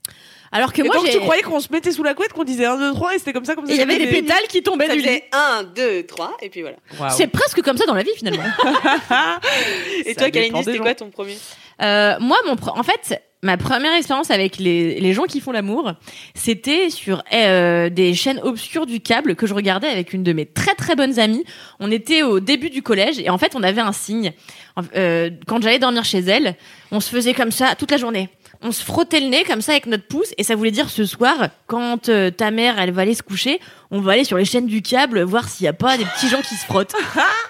[0.52, 2.64] Alors que Et moi, donc tu croyais qu'on se mettait sous la couette, qu'on disait
[2.64, 3.72] 1, 2, 3 et c'était comme ça, comme ça.
[3.72, 5.04] Il y avait des les- pétales qui tombaient Ça du lit.
[5.06, 6.76] faisait 1 2 3 et puis voilà.
[7.10, 8.42] C'est presque comme ça dans la vie finalement.
[10.04, 11.36] Et Ça toi Kalindi, c'était quoi ton premier
[11.82, 15.52] Euh, moi, mon pro- en fait, ma première expérience avec les, les gens qui font
[15.52, 15.92] l'amour,
[16.34, 20.46] c'était sur euh, des chaînes obscures du câble que je regardais avec une de mes
[20.46, 21.44] très très bonnes amies.
[21.78, 24.32] On était au début du collège et en fait, on avait un signe.
[24.96, 26.56] Euh, quand j'allais dormir chez elle,
[26.90, 28.28] on se faisait comme ça toute la journée.
[28.62, 31.06] On se frottait le nez comme ça avec notre pouce et ça voulait dire ce
[31.06, 33.58] soir, quand euh, ta mère elle va aller se coucher,
[33.90, 36.28] on va aller sur les chaînes du câble voir s'il y a pas des petits
[36.28, 36.94] gens qui se frottent.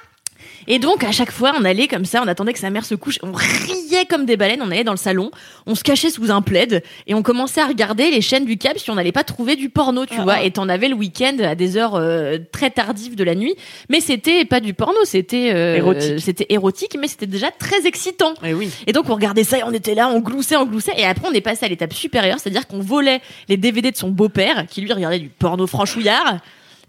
[0.66, 2.94] Et donc, à chaque fois, on allait comme ça, on attendait que sa mère se
[2.94, 5.30] couche, on riait comme des baleines, on allait dans le salon,
[5.66, 8.78] on se cachait sous un plaid, et on commençait à regarder les chaînes du câble
[8.78, 10.34] si on n'allait pas trouver du porno, tu Ah, vois.
[10.38, 10.44] ah.
[10.44, 13.54] Et t'en avais le week-end à des heures euh, très tardives de la nuit.
[13.88, 16.20] Mais c'était pas du porno, c'était euh, Érotique.
[16.20, 18.34] c'était érotique, mais c'était déjà très excitant.
[18.44, 18.70] Eh oui.
[18.86, 20.92] Et donc on regardait ça et on était là, on gloussait, on gloussait.
[20.96, 24.08] Et après on est passé à l'étape supérieure, c'est-à-dire qu'on volait les DVD de son
[24.10, 26.38] beau-père, qui lui regardait du porno franchouillard.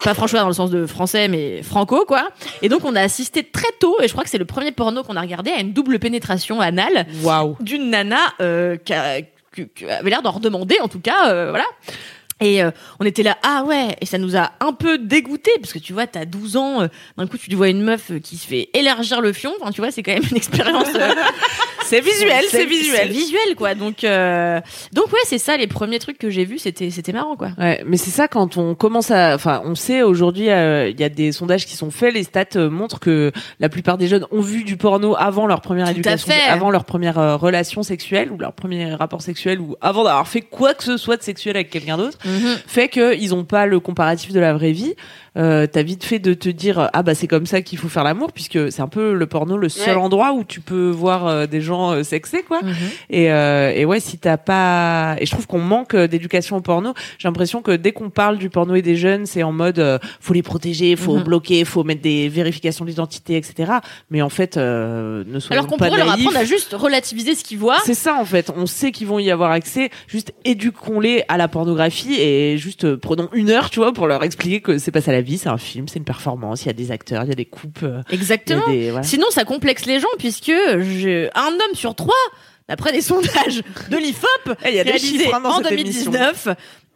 [0.03, 2.29] Pas franchouillard dans le sens de français, mais franco, quoi.
[2.61, 5.03] Et donc on a assisté très tôt, et je crois que c'est le premier porno
[5.03, 7.55] qu'on a regardé, à une double pénétration anale Waouh.
[7.59, 11.49] d'une nana euh, qui, a- qui- qui avait l'air d'en redemander, en tout cas, euh,
[11.49, 11.65] voilà.
[12.41, 15.71] Et euh, on était là, ah ouais, et ça nous a un peu dégoûté parce
[15.73, 16.87] que tu vois, t'as 12 ans, euh,
[17.17, 19.79] d'un coup tu vois une meuf euh, qui se fait élargir le fion, enfin tu
[19.79, 20.87] vois, c'est quand même une expérience.
[20.95, 21.13] euh,
[21.83, 22.99] C'est visuel, c'est visuel.
[23.03, 23.75] C'est visuel, quoi.
[23.75, 27.49] Donc, donc ouais, c'est ça, les premiers trucs que j'ai vus, c'était, c'était marrant, quoi.
[27.57, 31.09] Ouais, mais c'est ça quand on commence à, enfin, on sait aujourd'hui, il y a
[31.09, 34.63] des sondages qui sont faits, les stats montrent que la plupart des jeunes ont vu
[34.63, 38.95] du porno avant leur première Tout éducation, avant leur première relation sexuelle ou leur premier
[38.95, 42.17] rapport sexuel ou avant d'avoir fait quoi que ce soit de sexuel avec quelqu'un d'autre,
[42.67, 44.95] fait que ils ont pas le comparatif de la vraie vie.
[45.37, 48.03] Euh, T'as vite fait de te dire ah bah c'est comme ça qu'il faut faire
[48.03, 50.03] l'amour puisque c'est un peu le porno le seul Ouais.
[50.03, 52.61] endroit où tu peux voir euh, des gens euh, sexés quoi.
[52.61, 52.73] Mhm.
[53.09, 56.61] Et, euh, et ouais, si t'as pas, et je trouve qu'on manque euh, d'éducation au
[56.61, 56.93] porno.
[57.17, 59.99] J'ai l'impression que dès qu'on parle du porno et des jeunes, c'est en mode euh,
[60.19, 61.23] faut les protéger, faut Mhm.
[61.23, 63.71] bloquer, faut mettre des vérifications d'identité, etc.
[64.09, 66.27] Mais en fait, euh, ne soyons Alors qu'on pourrait leur naïfs.
[66.27, 67.79] apprendre à juste relativiser ce qu'ils voient.
[67.85, 68.51] C'est ça en fait.
[68.57, 69.91] On sait qu'ils vont y avoir accès.
[70.07, 74.23] Juste éduquons-les à la pornographie et juste euh, prenons une heure, tu vois, pour leur
[74.25, 76.63] expliquer que c'est pas ça la vie, c'est un film, c'est une performance.
[76.63, 77.83] Il y a des acteurs, il y a des coupes.
[77.83, 78.67] euh, Exactement.
[78.67, 79.03] des- voilà.
[79.03, 81.29] Sinon, ça complexe les gens puisque je...
[81.35, 82.13] un homme sur trois,
[82.67, 86.11] d'après des sondages de l'IFOP, Eh, réalisés hein, en cette émission.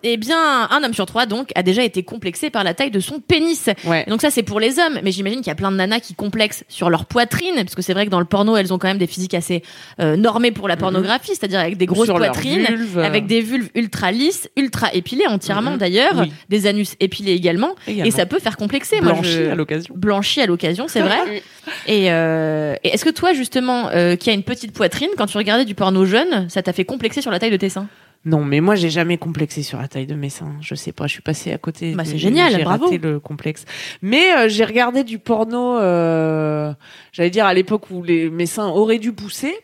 [0.06, 2.92] 2019, eh bien, un homme sur trois, donc, a déjà été complexé par la taille
[2.92, 3.70] de son pénis.
[3.86, 4.06] Ouais.
[4.08, 5.00] Donc ça, c'est pour les hommes.
[5.04, 7.82] Mais j'imagine qu'il y a plein de nanas qui complexent sur leur poitrine, parce que
[7.82, 9.64] c'est vrai que dans le porno, elles ont quand même des physiques assez
[10.00, 13.00] euh, normées pour la pornographie, c'est-à-dire avec des grosses Sur poitrines, vulve.
[13.00, 15.78] avec des vulves ultra lisses, ultra épilées entièrement Mhm.
[15.78, 16.32] d'ailleurs, Oui.
[16.50, 18.06] des anus épilés également, Également.
[18.06, 19.02] et ça peut faire complexer.
[19.02, 19.94] Moi, blanchi je- à l'occasion.
[19.98, 21.18] blanchi à l'occasion, c'est vrai.
[21.88, 25.38] Et, euh, et est-ce que toi, justement, euh, qui a une petite poitrine, quand tu
[25.38, 27.88] regardais du porno jeune, ça t'a fait complexer sur la taille de tes seins?
[28.26, 30.54] Non, mais moi j'ai jamais complexé sur la taille de mes seins.
[30.62, 31.94] Je sais pas, je suis passée à côté.
[31.94, 32.86] Bah, c'est génial, j'ai bravo.
[32.86, 33.66] raté le complexe.
[34.02, 35.78] Mais euh, j'ai regardé du porno.
[35.78, 36.74] Euh,
[37.12, 39.56] J'allais dire à l'époque où les mes seins auraient dû pousser.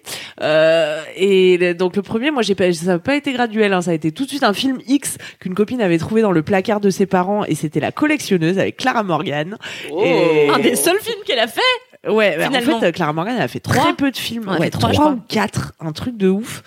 [0.41, 3.73] Euh, et donc le premier, moi j'ai pas, ça n'a pas été graduel.
[3.73, 6.31] Hein, ça a été tout de suite un film X qu'une copine avait trouvé dans
[6.31, 9.57] le placard de ses parents et c'était La collectionneuse avec Clara Morgan.
[9.91, 10.01] Oh.
[10.05, 11.61] Et- Un des seuls films qu'elle a fait
[12.07, 12.79] Ouais, bah, en Finalement.
[12.79, 14.47] fait, euh, Clara Morgan, elle a fait très peu de films.
[14.49, 16.63] Ouais, fait trois, trois ou quatre, un truc de ouf.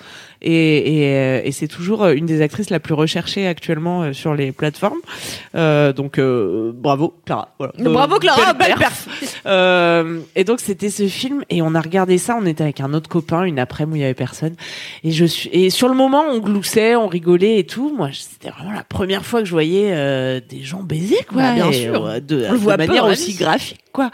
[0.47, 4.13] Et, et, euh, et c'est toujours euh, une des actrices la plus recherchée actuellement euh,
[4.13, 4.99] sur les plateformes.
[5.55, 7.55] Euh, donc, euh, bravo, Clara.
[7.59, 7.73] Voilà.
[7.79, 9.09] Bravo, Clara, belle perf.
[9.47, 12.37] Euh, et donc, c'était ce film et on a regardé ça.
[12.39, 14.55] On était avec un autre copain, une après-midi où il y avait personne.
[15.03, 17.95] Et je suis, et sur le moment, on gloussait, on rigolait et tout.
[17.97, 21.41] Moi, c'était vraiment la première fois que je voyais euh, des gens baiser, quoi.
[21.41, 22.21] Bah, bien Et, sûr.
[22.21, 24.11] de, On voit de peu manière la aussi graphique, quoi.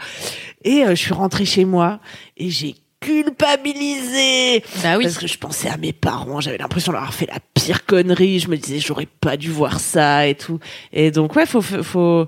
[0.63, 1.99] Et je suis rentrée chez moi
[2.37, 4.63] et j'ai culpabilisée.
[4.83, 5.03] Bah oui.
[5.03, 8.39] Parce que je pensais à mes parents, j'avais l'impression d'avoir fait la pire connerie.
[8.39, 10.59] Je me disais, j'aurais pas dû voir ça et tout.
[10.93, 12.27] Et donc, ouais, faut, faut, faut,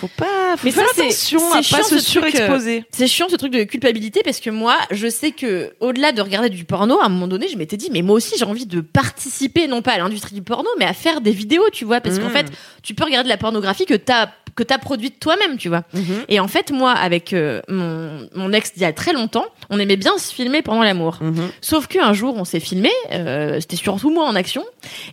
[0.00, 2.84] faut pas, faut Mais faire ça, c'est- attention à pas se ce euh, surexposer.
[2.90, 6.50] C'est chiant ce truc de culpabilité parce que moi, je sais que au-delà de regarder
[6.50, 8.80] du porno, à un moment donné, je m'étais dit, mais moi aussi, j'ai envie de
[8.80, 12.18] participer, non pas à l'industrie du porno, mais à faire des vidéos, tu vois, parce
[12.18, 12.32] qu'en Mm.
[12.32, 12.46] fait,
[12.82, 15.84] tu peux regarder de la pornographie que t'as que t'as produite toi-même, tu vois.
[15.94, 16.24] Mhm.
[16.28, 19.78] Et en fait, moi, avec euh, mon, mon ex d'il y a très longtemps, on
[19.78, 21.18] aimait bien se filmer pendant l'amour.
[21.20, 21.50] Mhm.
[21.60, 24.64] Sauf qu'un jour, on s'est filmé, euh, c'était surtout moi en action,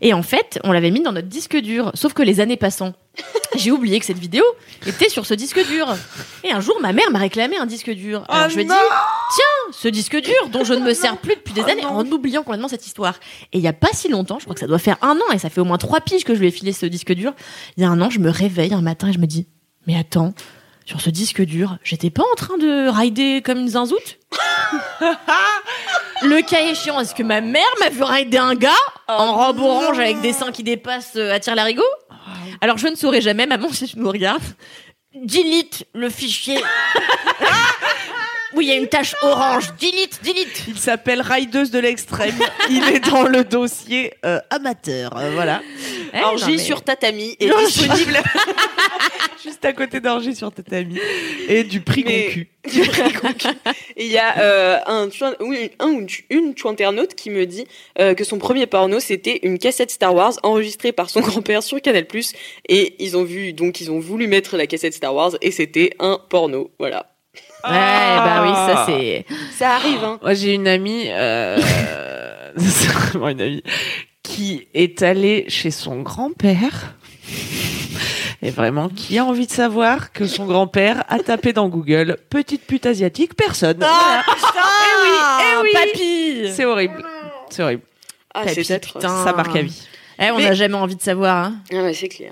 [0.01, 1.91] et en fait, on l'avait mis dans notre disque dur.
[1.93, 2.93] Sauf que les années passant,
[3.55, 4.43] j'ai oublié que cette vidéo
[4.86, 5.88] était sur ce disque dur.
[6.43, 8.24] Et un jour, ma mère m'a réclamé un disque dur.
[8.30, 11.18] Alors Oh je lui ai dit, tiens, ce disque dur dont je ne me sers
[11.18, 11.89] plus depuis des Oh années, non.
[11.89, 13.20] en oubliant complètement cette histoire.
[13.53, 15.34] Et il y a pas si longtemps, je crois que ça doit faire un an,
[15.34, 17.34] et ça fait au moins trois piges que je lui ai filé ce disque dur.
[17.78, 19.47] Il y a un an, je me réveille un matin et je me dis,
[19.88, 20.34] mais attends,
[20.88, 24.19] sur ce disque dur, j'étais pas en train de rider comme une zinzoute
[26.23, 28.69] Le cas échéant, est-ce que ma mère m'a vu rider un gars
[29.09, 31.83] en robe orange avec des seins qui dépassent euh, à tire larigot
[32.61, 34.41] Alors je ne saurais jamais, maman, si tu nous regardes.
[35.13, 36.57] Delete le fichier.
[38.58, 39.70] oui, il y a une tache orange.
[39.80, 40.64] Delete, delete.
[40.68, 42.36] Il s'appelle Rideuse de l'extrême.
[42.70, 45.16] Il est dans le dossier euh, amateur.
[45.18, 45.62] Euh, voilà.
[46.14, 48.18] Eh, mais- sur Tatami est Non, disponible.
[49.43, 50.99] Juste à côté d'Orgy sur Tatami.
[51.47, 52.49] Et du prix Mais- concu.
[52.74, 53.47] du prix concu.
[53.95, 55.53] Et il y a euh, un, un ou
[56.30, 57.66] une chouinternaute qui me dit
[57.99, 61.80] euh, que son premier porno c'était une cassette Star Wars enregistrée par son grand-père sur
[61.82, 62.05] Canal+.
[62.68, 65.95] Et ils ont vu, donc ils ont voulu mettre la cassette Star Wars et c'était
[65.99, 66.72] un porno.
[66.80, 67.12] Voilà.
[67.64, 69.26] Ouais, bah oui, ça c'est.
[69.58, 70.20] Ça arrive, hein.
[70.22, 71.58] Moi, j'ai une amie, euh,
[72.58, 73.64] c'est vraiment une amie,
[74.24, 76.95] qui est allée chez son grand-père.
[78.43, 82.62] Et vraiment, qui a envie de savoir que son grand-père a tapé dans Google petite
[82.68, 83.78] pute asiatique Personne.
[83.80, 84.24] Voilà.
[84.28, 85.70] Eh oui, eh oui.
[85.74, 86.53] Papy.
[86.55, 87.03] C'est horrible.
[87.49, 87.82] C'est horrible.
[88.36, 89.01] Ah, Papy, c'est atroce.
[89.01, 89.24] putain.
[89.24, 89.88] Ça marque à vie.
[90.20, 91.45] Eh, on Mais- n'a jamais envie de savoir.
[91.47, 91.55] Hein.
[91.74, 92.32] Ah ouais, c'est clair.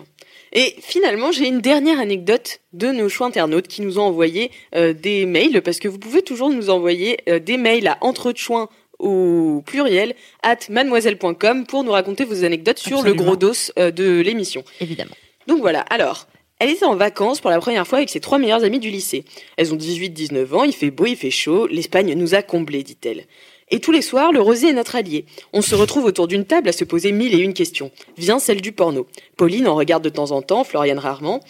[0.58, 4.94] Et finalement, j'ai une dernière anecdote de nos choix internautes qui nous ont envoyé euh,
[4.94, 9.62] des mails, parce que vous pouvez toujours nous envoyer euh, des mails à entrechoin au
[9.66, 14.64] pluriel at mademoiselle.com pour nous raconter vos anecdotes sur le gros dos euh, de l'émission.
[14.80, 15.16] Évidemment.
[15.48, 16.26] Donc voilà, alors,
[16.60, 19.26] elle était en vacances pour la première fois avec ses trois meilleures amies du lycée.
[19.58, 23.26] Elles ont 18-19 ans, il fait beau, il fait chaud, l'Espagne nous a comblés, dit-elle.
[23.72, 25.26] Et tous les soirs, le rosé est notre allié.
[25.52, 27.92] On se retrouve autour d'une table à se poser mille et une questions.
[28.18, 29.08] Vient celle du porno.
[29.38, 31.42] Pauline en regarde de temps en temps, Floriane rarement.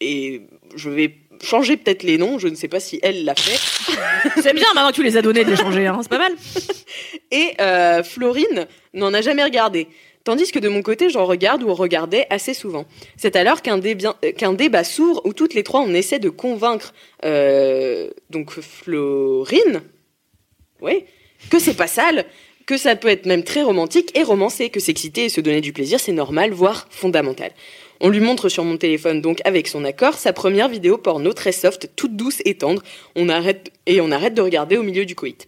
[0.00, 0.42] Et
[0.76, 3.58] je vais changer peut-être les noms, je ne sais pas si elle l'a fait.
[4.40, 5.98] C'est bien maintenant que tu les as donnés de les changer, hein.
[6.02, 6.32] c'est pas mal.
[7.32, 9.88] Et euh, Florine n'en a jamais regardé.
[10.24, 12.86] Tandis que de mon côté, j'en regarde ou regardais assez souvent.
[13.16, 16.94] C'est alors qu'un euh, débat s'ouvre où toutes les trois on essaie de convaincre
[17.24, 19.82] euh, donc Florine,
[20.82, 21.04] oui,
[21.50, 22.26] que c'est pas sale,
[22.66, 25.72] que ça peut être même très romantique et romancé, que s'exciter et se donner du
[25.72, 27.52] plaisir c'est normal, voire fondamental.
[28.00, 31.52] On lui montre sur mon téléphone, donc avec son accord, sa première vidéo porno très
[31.52, 32.82] soft, toute douce et tendre.
[33.14, 35.46] On arrête et on arrête de regarder au milieu du coït.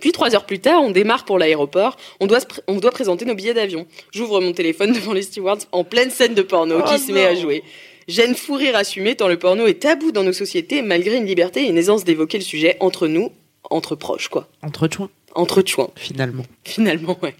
[0.00, 1.96] Puis trois heures plus tard, on démarre pour l'aéroport.
[2.20, 2.38] On doit,
[2.68, 3.86] on présenter nos billets d'avion.
[4.12, 7.26] J'ouvre mon téléphone devant les stewards en pleine scène de porno Oh qui se met
[7.26, 7.64] à jouer.
[8.06, 11.62] Gêne fou rire assumé tant le porno est tabou dans nos sociétés malgré une liberté
[11.64, 13.32] et une aisance d'évoquer le sujet entre nous,
[13.70, 14.48] entre proches quoi.
[14.62, 16.44] Entre chouins, Entre chouins, finalement.
[16.64, 17.34] finalement ouais.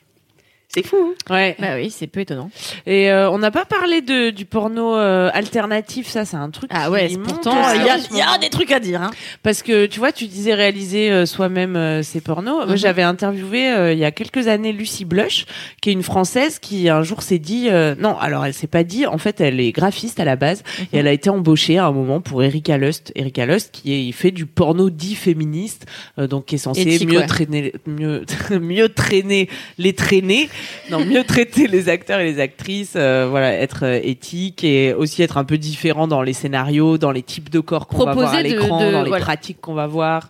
[0.75, 0.97] C'est fou
[1.31, 1.57] hein Ouais.
[1.59, 2.51] Bah oui, c'est peu étonnant.
[2.87, 6.71] Et euh, on n'a pas parlé de, du porno euh, alternatif, ça c'est un truc
[6.75, 8.39] Ah qui ouais, c'est monte pourtant, il y, y a moment.
[8.41, 9.01] des trucs à dire.
[9.03, 9.11] Hein.
[9.43, 12.67] Parce que tu vois, tu disais réaliser euh, soi-même euh, ses pornos.
[12.67, 12.77] Moi, Mhm.
[12.77, 15.47] J'avais interviewé euh, il y a quelques années Lucie Blush,
[15.81, 18.83] qui est une française qui un jour s'est dit euh, non, alors elle s'est pas
[18.85, 19.07] dit.
[19.07, 20.63] En fait, elle est graphiste à la base
[20.93, 23.13] et elle a été embauchée à un moment pour Erika Lust.
[23.15, 25.87] Erika Lust, qui est, il fait du porno dit féministe,
[26.19, 27.27] euh, donc qui est censé Éthique, mieux ouais.
[27.27, 28.25] traîner, mieux
[28.61, 29.49] mieux traîner
[29.79, 30.49] les traîner,
[30.91, 35.23] non mieux traiter les acteurs et les actrices, euh, voilà, être euh, éthique et aussi
[35.23, 38.35] être un peu différent dans les scénarios, dans les types de corps qu'on va voir
[38.35, 39.25] à l'écran, dans les voilà.
[39.25, 40.29] pratiques qu'on va voir.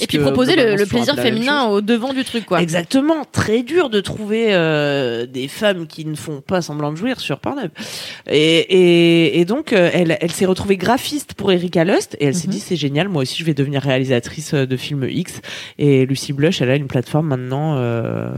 [0.00, 2.60] Et puis proposer le, plaisir féminin au devant du truc, quoi.
[2.60, 7.20] Exactement, très dur de trouver euh, des femmes qui ne font pas semblant de jouir
[7.20, 7.70] sur Pornhub.
[8.30, 12.46] Et, et, et donc, elle, elle s'est retrouvée graphiste pour Erika Lust et elle s'est
[12.46, 12.52] Mhm.
[12.52, 15.40] dit c'est génial, moi aussi je vais devenir réalisatrice de films X.
[15.78, 18.30] Et Lucie Blush, elle a une plateforme maintenant euh,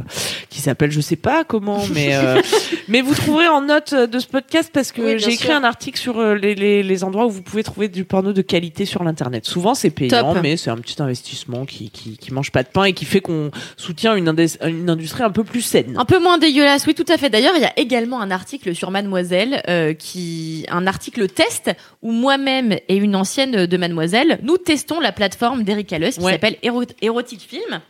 [0.49, 2.41] qui s'appelle, je sais pas, pas comment, mais euh,
[2.89, 5.55] mais vous trouverez en note de ce podcast parce que Oui, j'ai écrit sûr.
[5.55, 8.43] un article sur euh, les, les, les endroits où vous pouvez trouver du porno de
[8.43, 9.45] qualité sur l'internet.
[9.45, 10.43] Souvent c'est payant, Top.
[10.43, 13.20] mais c'est un petit investissement qui, qui qui mange pas de pain et qui fait
[13.20, 14.35] qu'on soutient une,
[14.66, 15.97] une industrie un peu plus saine.
[15.99, 17.29] Un peu moins dégueulasse, oui, tout à fait.
[17.31, 21.70] D'ailleurs, il y a également un article sur Mademoiselle, euh, qui, un article test
[22.03, 26.57] où moi-même et une ancienne de Mademoiselle, nous testons la plateforme d'Erika Lust qui s'appelle
[26.62, 27.81] Éro- Erotic Film.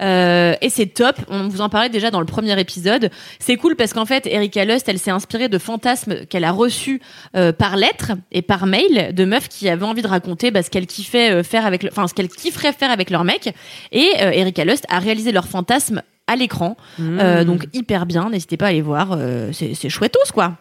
[0.00, 1.16] Euh, et c'est top.
[1.28, 3.10] On vous en parlait déjà dans le premier épisode.
[3.40, 7.00] C'est cool parce qu'en fait, Erika Lust, elle s'est inspirée de fantasmes qu'elle a reçus
[7.36, 10.70] euh, par lettre et par mail de meufs qui avaient envie de raconter bah, ce
[10.70, 13.52] qu'elles kiffaient euh, faire avec, le- enfin ce qu'elles kifferaient faire avec leur mec.
[13.92, 16.76] Et euh, Erika Lust a réalisé leurs fantasmes à l'écran.
[16.98, 17.18] Mmh.
[17.20, 20.52] Euh, donc hyper bien, n'hésitez pas à aller voir, euh, c'est c'est chouettos quoi.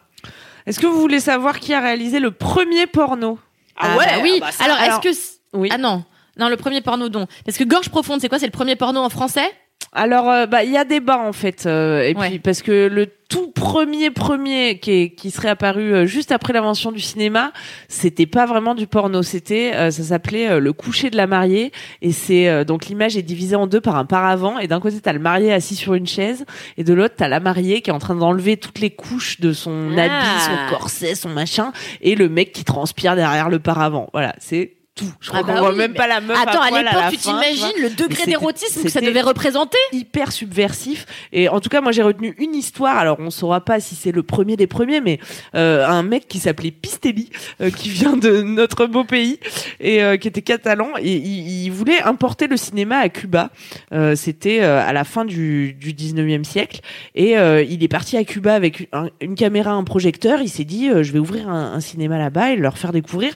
[0.65, 3.37] Est-ce que vous voulez savoir qui a réalisé le premier porno?
[3.77, 4.39] Ah ouais, bah oui.
[4.41, 5.69] ah bah ça, alors, alors- est-ce que Oui.
[5.71, 6.03] ah non
[6.39, 8.39] non le premier porno don parce que Gorge profonde c'est quoi?
[8.39, 9.49] C'est le premier porno en français?
[9.93, 12.29] Alors, euh, bah, il y a débat en fait, euh, et Ouais.
[12.29, 16.51] puis parce que le tout premier premier qui, est- qui serait apparu euh, juste après
[16.51, 17.51] l'invention du cinéma,
[17.87, 21.71] c'était pas vraiment du porno, c'était, euh, ça s'appelait euh, le coucher de la mariée,
[22.01, 24.99] et c'est euh, donc l'image est divisée en deux par un paravent, et d'un côté
[24.99, 26.45] t'as le marié assis sur une chaise,
[26.77, 29.53] et de l'autre t'as la mariée qui est en train d'enlever toutes les couches de
[29.53, 30.01] son Ah.
[30.01, 31.71] habit, son corset, son machin,
[32.01, 34.09] et le mec qui transpire derrière le paravent.
[34.11, 35.11] Voilà, c'est tout.
[35.21, 36.37] Je crois Ah bah qu'on voit même mais- pas la meuf.
[36.37, 39.77] Attends à l'époque tu t'imagines le degré d'érotisme que ça devait représenter?
[39.93, 41.05] hyper subversif.
[41.31, 42.97] Et en tout cas moi j'ai retenu une histoire.
[42.97, 45.19] Alors on saura pas si c'est le premier des premiers mais
[45.55, 47.29] euh, un mec qui s'appelait Pistelli
[47.61, 49.39] euh, qui vient de notre beau pays
[49.79, 53.49] et euh, qui était catalan et il, il voulait importer le cinéma à Cuba.
[53.93, 56.81] Euh, c'était euh, à la fin du, du 19e siècle
[57.15, 60.41] et euh, il est parti à Cuba avec un- une caméra un projecteur.
[60.41, 63.33] Il s'est dit euh, je vais ouvrir un, un cinéma là-bas et leur faire découvrir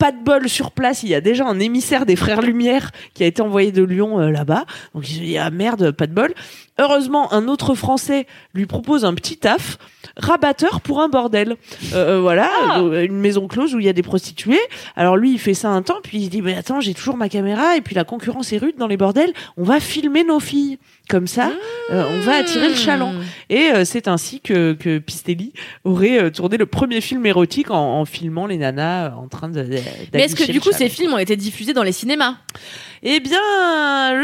[0.00, 3.22] pas de bol sur place, il y a déjà un émissaire des frères Lumière qui
[3.22, 4.64] a été envoyé de Lyon euh, là-bas.
[4.94, 6.32] Donc il se dit ah merde, pas de bol.
[6.80, 9.76] Heureusement, un autre Français lui propose un petit taf,
[10.16, 11.56] rabatteur pour un bordel.
[11.92, 14.58] Euh, euh, voilà, euh, une maison close où il y a des prostituées.
[14.96, 17.28] Alors lui, il fait ça un temps, puis il dit mais attends, j'ai toujours ma
[17.28, 19.34] caméra et puis la concurrence est rude dans les bordels.
[19.58, 20.78] On va filmer nos filles.
[21.10, 21.50] Comme ça,
[21.90, 23.12] euh, on va attirer le chaland.
[23.48, 25.52] Et euh, c'est ainsi que, que Pistelli
[25.82, 29.66] aurait tourné le premier film érotique en, en filmant les nanas en train de.
[30.14, 32.36] mais est-ce que du coup ces films ont été diffusés dans les cinémas?
[33.02, 33.38] Eh bien,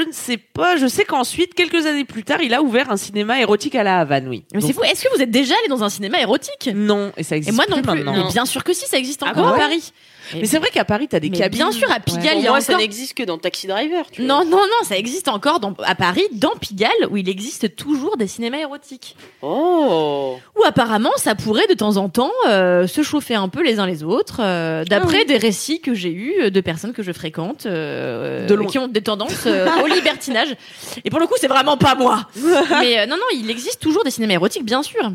[0.01, 0.77] je ne sais pas.
[0.77, 4.01] Je sais qu'ensuite, quelques années plus tard, il a ouvert un cinéma érotique à la
[4.01, 4.45] Havane, oui.
[4.53, 6.69] mais c'est fou est-ce que vous êtes déjà allé dans un cinéma érotique?
[6.75, 8.25] Non, et ça et existe moi non plus maintenant.
[8.27, 9.93] mais bien sûr que si ça existe Ah encore à Paris
[10.35, 11.59] Mais c'est vrai qu'à Paris, t'as des Mais cabines.
[11.59, 12.39] bien sûr, à Pigalle, Ouais.
[12.39, 14.05] il y a moi, ça n'existe que dans Taxi Driver.
[14.11, 14.29] Tu vois.
[14.29, 18.17] non non non ça existe encore dans, à Paris dans Pigalle où il existe toujours
[18.17, 20.37] des cinémas érotiques Oh.
[20.59, 23.87] Ou apparemment, ça pourrait de temps en temps euh, se chauffer un peu les uns
[23.87, 25.27] les autres, euh, d'après Ah oui.
[25.27, 28.67] des récits que j'ai eus de personnes que je fréquente, euh, De loin.
[28.67, 30.57] qui ont des tendances euh, au libertinage.
[31.05, 32.27] Et pour le coup, c'est vraiment pas moi.
[32.81, 35.13] Mais euh, non, non, il existe toujours des cinémas érotiques, bien sûr.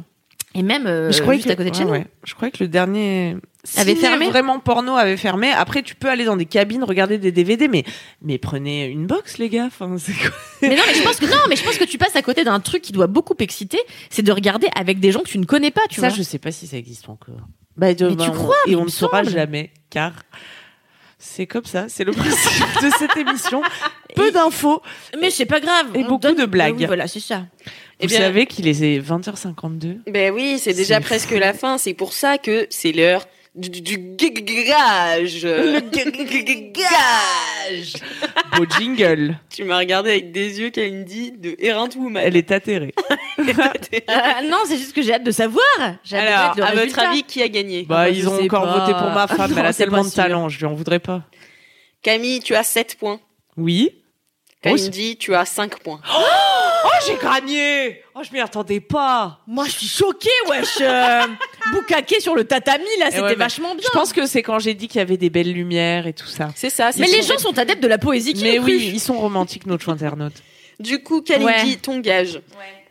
[0.53, 1.91] Et même euh, je juste que, à côté de chez ouais, nous.
[1.93, 2.07] ouais.
[2.25, 3.37] Je croyais que le dernier
[3.77, 5.49] Avait ciné fermé vraiment porno avait fermé.
[5.51, 7.85] Après, tu peux aller dans des cabines regarder des DVD, mais
[8.21, 9.67] mais prenez une box, les gars.
[9.67, 9.95] Enfin,
[10.61, 12.43] Mais non, mais je pense que non, mais je pense que tu passes à côté
[12.43, 13.79] d'un truc qui doit beaucoup exciter,
[14.09, 16.17] c'est de regarder avec des gens que tu ne connais pas, tu Ça, vois.
[16.17, 17.35] je sais pas si ça existe encore.
[17.77, 20.11] Bah, Mais tu on- crois, Et on ne saura jamais, car
[21.17, 21.85] c'est comme ça.
[21.87, 23.61] C'est le principe de cette émission.
[24.15, 24.81] Peu d'infos.
[25.21, 25.87] Mais c'est pas grave.
[25.93, 26.75] Et on beaucoup donne- de blagues.
[26.79, 27.45] Oui, voilà, c'est ça.
[28.01, 29.99] Eh Vous bien- savez qu'il est 20h52.
[30.11, 31.77] Ben oui, c'est déjà presque la fin.
[31.77, 34.31] C'est pour ça que c'est l'heure du, du, du
[34.63, 35.43] gage.
[35.43, 35.79] Le
[36.71, 37.93] gage.
[38.57, 39.37] Beau jingle.
[39.49, 42.23] Tu m'as regardé avec des yeux, Kalindi, de Errant Woman.
[42.25, 42.93] Elle est atterrée.
[43.39, 45.63] Euh, non, c'est juste que j'ai hâte de savoir.
[46.03, 47.83] J'ai hâte de Alors, à votre avis, qui a gagné?
[47.83, 48.79] Bah, ils ont encore pas.
[48.85, 49.51] voté pour ma femme.
[49.51, 50.47] Non, elle a c'est tellement de talent.
[50.49, 51.23] Je lui en voudrais pas.
[52.03, 53.19] Camille, tu as 7 points.
[53.57, 53.89] Oui.
[53.93, 56.01] Oh, Kalindi, tu as 5 points.
[56.13, 56.70] Oh,
[57.05, 58.01] j'ai gagné.
[58.15, 59.39] Oh, je m'y attendais pas.
[59.47, 60.77] Moi, je suis choquée, wesh.
[60.81, 61.21] Euh,
[61.73, 63.83] Boucaquet sur le tatami, là, c'était ouais, mais vachement bien.
[63.85, 66.27] Je pense que c'est quand j'ai dit qu'il y avait des belles lumières et tout
[66.27, 66.49] ça.
[66.55, 66.91] C'est ça.
[66.91, 69.65] c'est Mais les gens sont adeptes de la poésie qui Mais oui, ils sont romantiques,
[69.65, 70.41] nos internautes.
[70.79, 71.75] Du coup, Kalindi, Ouais.
[71.81, 72.41] ton gage,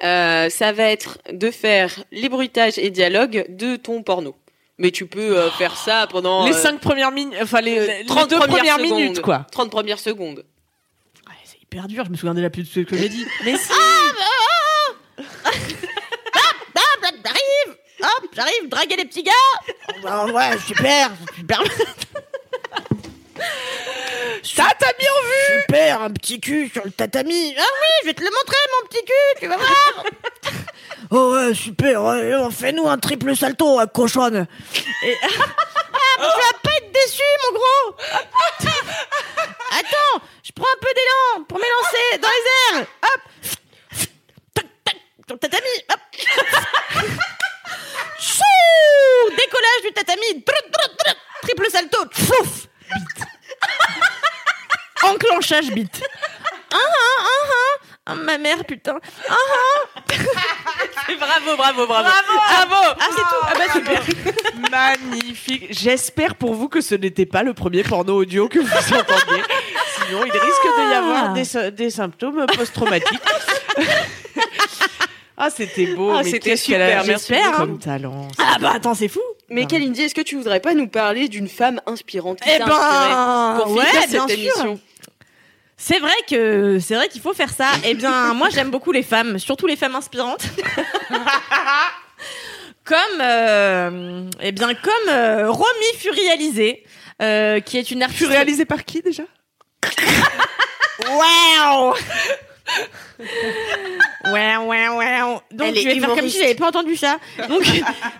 [0.04, 4.36] euh, ça va être de faire les bruitages et dialogues de ton porno.
[4.78, 8.06] Mais tu peux euh, faire ça pendant les euh, cinq premières minutes, enfin les, les
[8.06, 8.90] 30 deux premières secondes.
[8.98, 9.46] minutes, quoi.
[9.52, 10.44] 30 premières secondes.
[11.72, 13.24] Hyper dur, je me souviens déjà plus de ce que j'ai dit.
[13.44, 13.70] Mais si.
[17.22, 21.62] J'arrive Hop, j'arrive, draguer les petits gars Ouais, super, super
[24.56, 25.60] Tatami en vue.
[25.62, 28.88] Super, un petit cul sur le tatami Ah oui, je vais te le montrer, mon
[28.88, 30.04] petit cul, tu vas voir
[31.12, 34.48] Oh ouais, super, ouais, oh, fais-nous un triple salto, à cochonne
[35.04, 35.16] Et...
[35.22, 37.94] Ah, tu vas pas être déçu, mon gros
[39.70, 42.86] Attends, je prends un peu d'élan pour m'élancer dans les airs.
[43.02, 43.20] Hop.
[45.26, 46.00] Ton tatami Hop.
[49.36, 50.44] Décollage du tatami.
[51.42, 51.98] Triple salto.
[52.12, 53.26] Flouf Bite
[55.02, 56.02] Enclenchage bite
[56.72, 57.78] Ah ah ah ah
[58.10, 58.98] ah, ma mère, putain.
[59.28, 60.12] Ah ah.
[61.18, 62.08] Bravo, bravo, bravo.
[62.08, 63.42] Bravo Ah, c'est tout.
[63.42, 64.02] Ah bah super.
[64.70, 65.66] Magnifique.
[65.70, 69.42] J'espère pour vous que ce n'était pas le premier porno audio que vous entendiez.
[70.06, 73.20] Sinon, il risque de y avoir des, des symptômes post-traumatiques.
[75.36, 76.10] ah, c'était beau.
[76.14, 77.56] Ah, c'était super, merci j'espère, beaucoup.
[77.58, 78.28] comme talent.
[78.38, 79.20] Ah bah attends, c'est fou.
[79.48, 83.56] Mais Kalindi, est-ce que tu voudrais pas nous parler d'une femme inspirante qui Eh ben,
[83.62, 84.76] pour ouais, finir bien cette sûr.
[85.82, 87.70] C'est vrai que c'est vrai qu'il faut faire ça.
[87.84, 90.42] Eh bien, moi j'aime beaucoup les femmes, surtout les femmes inspirantes.
[92.84, 96.84] comme euh, eh bien comme euh, Romy Furialisé,
[97.22, 98.24] euh, qui est une artiste.
[98.24, 99.22] Tu réalisé par qui déjà?
[101.08, 101.94] Waouh
[104.32, 105.18] Ouais, ouais, ouais.
[105.50, 107.18] Donc, Elle je vais faire comme si j'avais pas entendu ça.
[107.48, 107.64] Donc,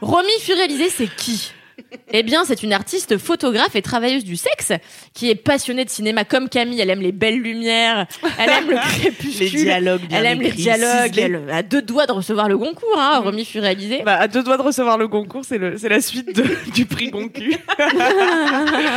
[0.01, 1.53] Romy Furialisé, c'est qui?
[2.13, 4.73] Eh bien, c'est une artiste photographe et travailleuse du sexe
[5.15, 6.81] qui est passionnée de cinéma comme Camille.
[6.81, 8.07] Elle aime les belles lumières,
[8.39, 11.17] elle aime le crépuscule, Les dialogues elle aime les dialogues.
[11.19, 14.03] Elle a deux doigts de recevoir le Goncourt, hein, Romy Furialisé.
[14.05, 16.85] bah, À deux doigts de recevoir le concours, c'est le- c'est la suite de- du
[16.87, 17.57] prix Goncu.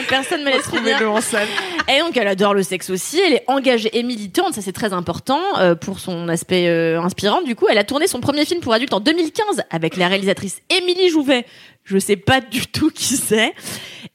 [0.10, 1.12] Personne me laisse finir.
[1.12, 1.48] En salle.
[1.94, 3.20] Et donc, elle adore le sexe aussi.
[3.20, 4.54] Elle est engagée et militante.
[4.54, 7.42] Ça, c'est très important euh, pour son aspect euh, inspirant.
[7.42, 10.62] Du coup, elle a tourné son premier film pour adultes en 2015 avec la réalisatrice
[10.70, 11.46] Émilie Jouvet.
[11.84, 13.54] Je sais pas du tout qui c'est.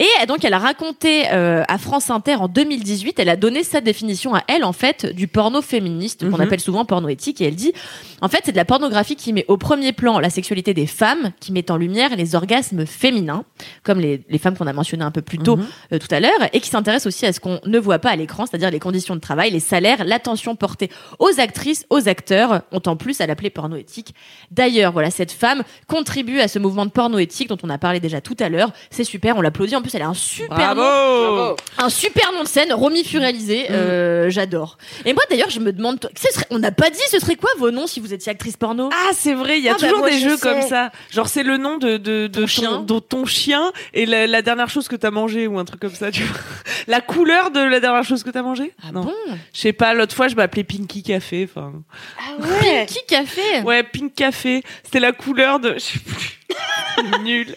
[0.00, 3.80] Et donc, elle a raconté euh, à France Inter en 2018, elle a donné sa
[3.80, 6.40] définition à elle, en fait, du porno féministe, qu'on Mhm.
[6.42, 7.40] appelle souvent porno éthique.
[7.40, 7.72] Et elle dit,
[8.20, 11.32] en fait, c'est de la pornographie qui met au premier plan la sexualité des femmes,
[11.40, 13.44] qui met en lumière les orgasmes féminins,
[13.82, 15.66] comme les, les femmes qu'on a mentionnées un peu plus tôt Mhm.
[15.94, 18.16] euh, tout à l'heure, et qui s'intéresse aussi à ce qu'on ne voit pas à
[18.16, 22.82] l'écran, c'est-à-dire les conditions de travail, les salaires, l'attention portée aux actrices, aux acteurs, ont
[22.86, 24.14] en plus à l'appeler porno éthique.
[24.52, 28.00] D'ailleurs, voilà, cette femme contribue à ce mouvement de porno éthique dont on a parlé
[28.00, 28.72] déjà tout à l'heure.
[28.90, 29.76] C'est super, on l'applaudit.
[29.76, 31.56] En plus, elle a un super nom, Bravo.
[31.78, 33.66] un super nom de scène, Romy Furialisé.
[33.70, 34.78] Euh, J'adore.
[35.04, 37.50] Et moi, d'ailleurs, je me demande, ce serait- on n'a pas dit, ce serait quoi
[37.58, 38.90] vos noms si vous étiez actrice porno?
[38.92, 40.48] Ah, c'est vrai, il y a Ah, bah, toujours des je jeux sais.
[40.48, 40.90] comme ça.
[41.10, 42.80] Genre, c'est le nom de, de, de Ton chien.
[42.82, 45.94] de ton chien et la, la dernière chose que t'as mangé ou un truc comme
[45.94, 46.38] ça, tu vois.
[46.86, 48.72] La couleur de la dernière chose que t'as mangé?
[48.82, 49.02] Ah Non.
[49.02, 49.14] bon?
[49.52, 51.48] Je sais pas, l'autre fois, je m'appelais Pinky Café.
[51.50, 51.72] Enfin,
[52.18, 52.86] Ah ouais?
[52.86, 53.60] Qui Café?
[53.64, 54.62] Ouais, Pink Café.
[54.84, 55.74] C'était la couleur de.
[55.74, 56.37] Je sais plus.
[57.22, 57.54] Nul.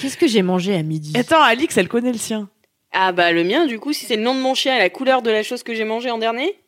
[0.00, 1.12] Qu'est-ce que j'ai mangé à midi?
[1.18, 2.48] Attends, Alix, elle connaît le sien.
[2.92, 4.90] Ah bah le mien, du coup, si c'est le nom de mon chien et la
[4.90, 6.58] couleur de la chose que j'ai mangée en dernier,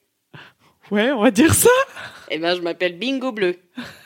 [0.90, 1.70] Ouais, on va dire ça.
[2.30, 3.56] eh ben je m'appelle Bingo Bleu.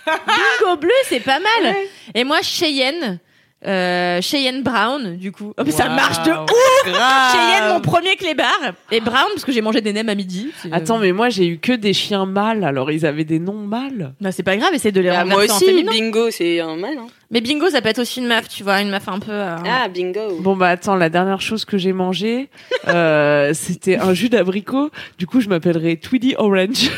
[0.06, 1.72] Bingo bleu, c'est pas mal.
[1.74, 1.88] Ouais.
[2.14, 3.18] Et moi, Cheyenne.
[3.66, 5.52] Euh, Cheyenne Brown, du coup.
[5.58, 7.32] Oh, mais ça marche de ouf grave.
[7.34, 8.46] Cheyenne, mon premier clébard.
[8.92, 10.52] Et Brown, parce que j'ai mangé des nems à midi.
[10.70, 14.14] Attends, mais moi, j'ai eu que des chiens mâles, alors ils avaient des noms mâles.
[14.20, 15.90] Non, c'est pas grave, essaie de les Ah, renverser moi en aussi, féminin.
[15.92, 16.98] Bingo, c'est un mal.
[16.98, 17.06] Hein.
[17.32, 19.32] Mais bingo, ça peut être aussi une meuf, tu vois, une meuf un peu...
[19.32, 20.38] euh, Ah, Bingo.
[20.40, 22.48] Bon, bah attends, la dernière chose que j'ai mangé,
[22.88, 24.90] euh, c'était un jus d'abricot.
[25.18, 26.90] Du coup, je m'appellerais Tweedy Orange.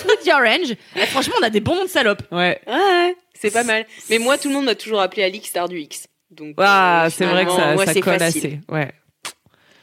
[0.00, 0.74] Tweety Orange.
[0.96, 2.22] Eh, franchement, on a des bons noms de salopes.
[2.30, 2.60] Ouais.
[2.66, 3.86] Ouais, ouais, c'est pas mal.
[4.10, 6.06] Mais moi, tout le monde m'a toujours appelé Alix Star du X.
[6.30, 8.46] Donc, Ah, euh, c'est vrai que ça, moi, ça colle facile.
[8.46, 8.60] assez.
[8.68, 8.90] Ouais.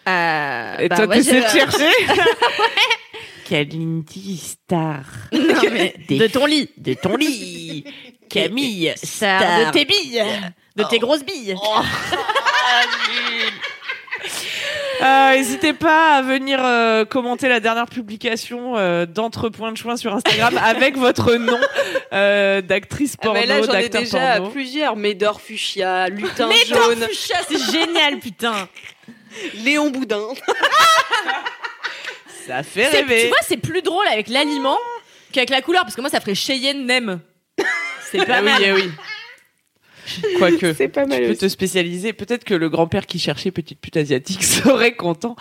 [0.07, 1.89] Euh, Et bah, toi, je- de chercher
[3.49, 5.03] Kalindi Star.
[5.32, 6.70] Non, mais Des- de ton lit.
[6.78, 7.84] De ton lit.
[8.30, 9.66] Camille, star, Star.
[9.68, 10.24] de tes billes.
[10.78, 11.55] De tes grosses billes.
[12.74, 12.84] Euh,
[15.02, 20.14] N'hésitez pas à venir euh, commenter la dernière publication euh, d'Entre Points de Choix sur
[20.14, 21.60] Instagram avec votre nom
[22.14, 24.52] euh, d'actrice Ah, porno, mais là, j'en ai d'acteur déjà porno.
[24.52, 24.95] plusieurs.
[24.95, 28.68] Médor Fuchsia, Lutin Jaune, Fuchsia, c'est génial, putain.
[29.64, 30.28] Léon Boudin.
[32.47, 33.28] Ça fait C'est- Tu rêver.
[33.30, 34.78] vois, c'est plus drôle avec l'aliment
[35.32, 37.20] qu'avec la couleur, parce que moi, ça ferait Cheyenne Nem.
[38.12, 38.62] C'est pas Ah oui, mal.
[38.64, 38.91] eh oui.
[40.38, 40.74] Quoique.
[40.74, 41.39] C'est pas mal Tu peux aussi.
[41.39, 42.14] te spécialiser.
[42.14, 45.36] Peut-être que le grand-père qui cherchait petite pute asiatique serait content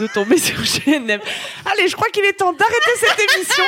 [0.00, 1.20] de tomber sur GNM.
[1.64, 3.64] Allez, je crois qu'il est temps d'arrêter cette émission.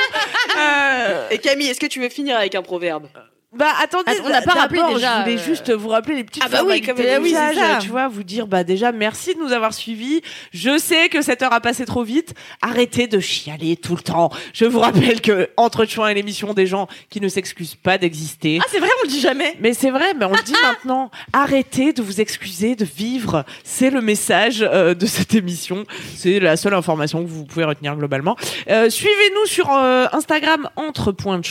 [0.58, 3.08] Euh, Et Camille, est-ce que tu veux finir avec un proverbe?
[3.56, 6.24] Bah attendez, Attends, on n'a pas rappelé déjà, Je voulais euh, juste vous rappeler les
[6.24, 7.34] petites Ah bah oui, comme- oui,
[7.80, 10.22] tu vois, vous dire bah déjà merci de nous avoir suivis.
[10.52, 12.34] Je sais que cette heure a passé trop vite.
[12.62, 14.30] Arrêtez de chialer tout le temps.
[14.52, 18.58] Je vous rappelle que entre Chouin et l'émission des gens qui ne s'excusent pas d'exister.
[18.62, 19.56] Ah, c'est vrai, on le dit jamais.
[19.60, 21.10] Mais c'est vrai, mais on le dit maintenant.
[21.32, 23.44] Arrêtez de vous excuser de vivre.
[23.64, 25.84] C'est le message euh, de cette émission.
[26.16, 28.36] C'est la seule information que vous pouvez retenir globalement.
[28.68, 31.44] Euh, Suivez-nous sur euh, Instagram entre points de.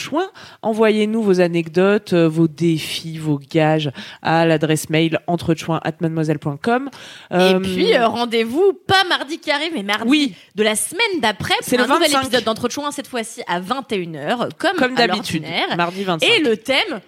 [0.61, 6.89] Envoyez-nous vos anecdotes, euh, vos défis, vos gages à l'adresse mail entrechoin@mademoiselle.com.
[7.31, 10.35] Et Euh, puis, euh, rendez-vous, pas mardi arrive, mais mardi Oui.
[10.55, 12.21] de la semaine d'après, pour le un nouvel 25.
[12.27, 15.43] épisode d'Entre Chouins, cette fois-ci à 21h, comme, comme d'habitude,
[15.77, 16.27] mardi 25.
[16.27, 17.01] Et le thème,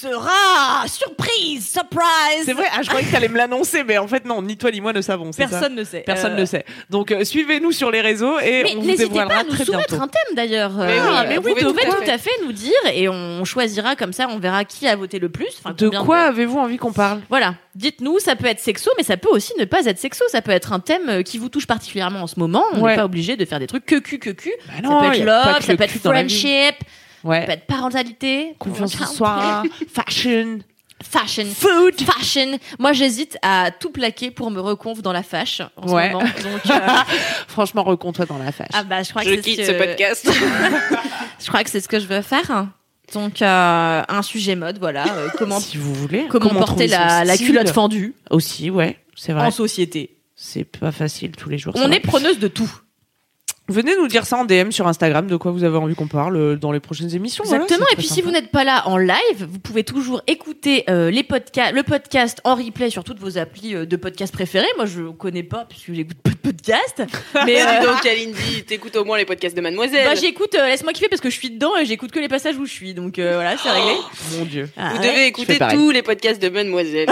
[0.00, 2.44] sera surprise, surprise.
[2.44, 4.70] C'est vrai, ah, je croyais que t'allais me l'annoncer, mais en fait non, ni toi
[4.70, 5.32] ni moi ne savons.
[5.32, 6.00] ça Personne ne sait.
[6.00, 6.64] Personne Euh, ne sait.
[6.90, 9.88] Donc euh, suivez-nous sur les réseaux et Mais on vous pas à nous très soumettre
[9.88, 10.04] bientôt.
[10.04, 10.72] un thème d'ailleurs.
[10.72, 12.52] Mais Euh, oui, mais vous oui, pouvez vous pouvez tout à tout à fait nous
[12.52, 15.48] dire et on choisira comme ça, on verra qui a voté le plus.
[15.76, 17.20] De quoi avez-vous envie qu'on parle?
[17.28, 20.24] Voilà, dites-nous, ça peut être sexo, mais ça peut aussi ne pas être sexo.
[20.28, 22.64] Ça peut être un thème euh, qui vous touche particulièrement en ce moment.
[22.72, 22.96] On n'est Ouais.
[22.96, 24.52] pas obligé de faire des trucs que cul, que cul.
[24.66, 25.98] Bah Ça non, peut être love, ça peut être cul
[27.18, 27.46] friendship, ça Ouais.
[27.46, 29.62] peut être parentalité, Confiance en soi,
[29.92, 30.58] fashion,
[31.02, 31.44] fashion.
[31.54, 32.00] food.
[32.00, 32.58] Fashion.
[32.78, 36.08] Moi, j'hésite à tout plaquer pour me reconf dans la fâche en Ouais.
[36.08, 36.24] ce moment.
[36.24, 36.78] Donc, euh,
[37.48, 38.68] Franchement, recompte-toi dans la fâche.
[38.72, 40.28] ah bah, je crois Je que c'est quitte ce podcast.
[41.40, 42.66] Je crois que c'est ce que je veux faire.
[43.14, 45.04] Donc, euh, un sujet mode, voilà.
[45.14, 46.26] euh, comment si vous voulez.
[46.28, 49.46] comment, porter la, culotte fendue Aussi, ouais, c'est vrai.
[49.46, 50.16] en société.
[50.34, 51.72] C'est pas facile tous les jours.
[51.76, 52.70] On est preneuse de tout.
[53.68, 56.36] Venez nous dire ça en DM sur Instagram, de quoi vous avez envie qu'on parle
[56.36, 57.44] euh, dans les prochaines émissions.
[57.44, 57.86] voilà, Exactement.
[57.92, 59.16] et puis, si vous n'êtes pas là en live,
[59.48, 63.74] vous pouvez toujours écouter euh, les podcasts, le podcast en replay sur toutes vos applis
[63.74, 64.66] euh, de podcast préférés.
[64.76, 67.02] Moi, je connais pas puisque j'écoute pas de podcast.
[67.46, 70.06] Mais euh, donc, Kalindi, t'écoutes au moins les podcasts de Mademoiselle.
[70.06, 70.54] bah, j'écoute.
[70.54, 72.72] euh, Laisse-moi kiffer parce que je suis dedans et j'écoute que les passages où je
[72.72, 72.94] suis.
[72.94, 73.96] Donc euh, voilà, c'est réglé.
[74.38, 74.68] Mon Dieu.
[74.78, 75.08] Ah, Vous ouais.
[75.10, 77.08] devez écouter tous les podcasts de Mademoiselle.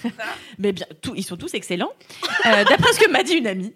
[0.58, 1.92] Mais bien, tout, ils sont tous excellents.
[2.46, 3.72] Euh, D'après ce que m'a dit une amie.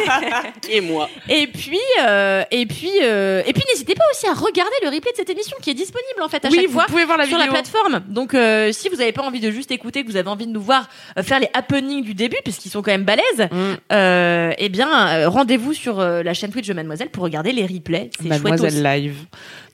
[0.70, 1.08] Et moi.
[1.28, 1.55] Et puis,
[2.00, 5.30] euh, et puis, euh, et puis, n'hésitez pas aussi à regarder le replay de cette
[5.30, 7.36] émission qui est disponible en fait à Oui, chaque vous fois pouvez voir la sur
[7.36, 7.52] vidéo.
[7.52, 8.02] la plateforme.
[8.08, 10.52] Donc, euh, si vous n'avez pas envie de juste écouter, que vous avez envie de
[10.52, 10.88] nous voir
[11.22, 14.54] faire les happenings du début, puisqu'ils sont quand même balèzes, Mm.
[14.58, 18.10] eh bien, rendez-vous sur la chaîne Twitch de Mademoiselle pour regarder les replays.
[18.16, 18.82] C'est chouette Mademoiselle aussi.
[19.00, 19.16] Live.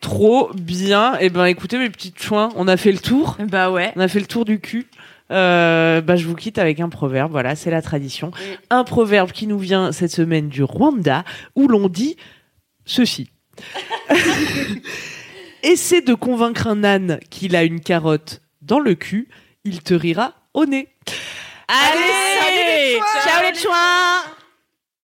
[0.00, 1.16] Trop bien.
[1.20, 3.36] Et ben écoutez mes petites chouins, on a fait le tour.
[3.38, 3.92] Bah ouais.
[3.96, 4.86] On a fait le tour du cul.
[5.32, 8.30] Euh, bah, je vous quitte avec un proverbe, voilà, c'est la tradition.
[8.70, 11.24] Un proverbe qui nous vient cette semaine du Rwanda,
[11.56, 12.16] où l'on dit
[12.84, 13.30] ceci.
[15.62, 19.28] Essaie de convaincre un âne qu'il a une carotte dans le cul,
[19.64, 20.88] il te rira au nez.
[21.68, 24.41] Allez, salut les ciao les chouins